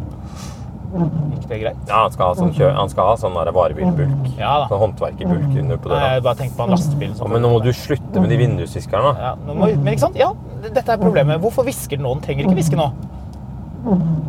[0.97, 1.79] Gikk det greit?
[1.87, 4.29] Ja, han skal ha sånn, kjø han skal ha sånn varebilbulk.
[4.39, 4.67] Ja da.
[4.71, 7.11] Sånn håndverkerbulk under på Nei, jeg bare tenk på en lastebil.
[7.19, 9.11] Ja, men nå må du slutte med de vindusviskerne.
[9.19, 10.19] Ja, men ikke sant?
[10.19, 10.31] Ja,
[10.63, 11.39] dette er problemet.
[11.43, 12.13] Hvorfor hvisker den nå?
[12.17, 12.87] Den trenger ikke hviske nå.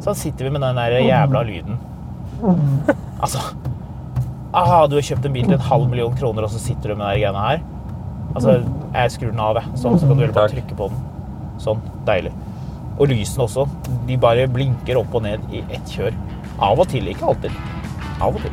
[0.05, 1.79] Så sitter vi med den der jævla lyden.
[3.21, 3.41] Altså
[4.55, 6.97] ah, Du har kjøpt en bil til en halv million kroner, og så sitter du
[7.01, 7.65] med de greiene her.
[8.37, 8.59] Altså,
[8.95, 9.79] jeg skrur den av, jeg.
[9.81, 10.53] Sånn, så kan du bare Takk.
[10.55, 11.01] trykke på den.
[11.65, 11.81] Sånn.
[12.07, 12.33] Deilig.
[12.99, 13.65] Og lysene også.
[14.07, 16.15] De bare blinker opp og ned i ett kjør.
[16.61, 17.09] Av og til.
[17.11, 17.55] Ikke alltid.
[18.21, 18.53] Av og til.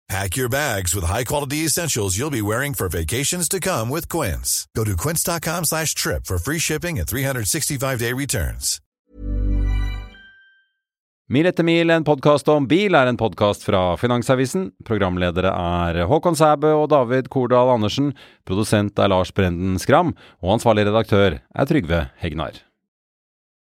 [0.11, 4.67] Pack your bags with high-quality essentials you'll be wearing for vacations to come with Quince.
[4.75, 8.81] Go to quince.com slash trip for free shipping and 365-day returns.
[11.29, 14.73] Mil etter mil, en podkast om bil, er en podkast fra Finansavisen.
[14.83, 18.11] Programledere er Håkon Sæbø og David Kordal Andersen.
[18.43, 20.11] Produsent er Lars Brenden Skram.
[20.43, 22.59] Og ansvarlig redaktør er Trygve Hegnar.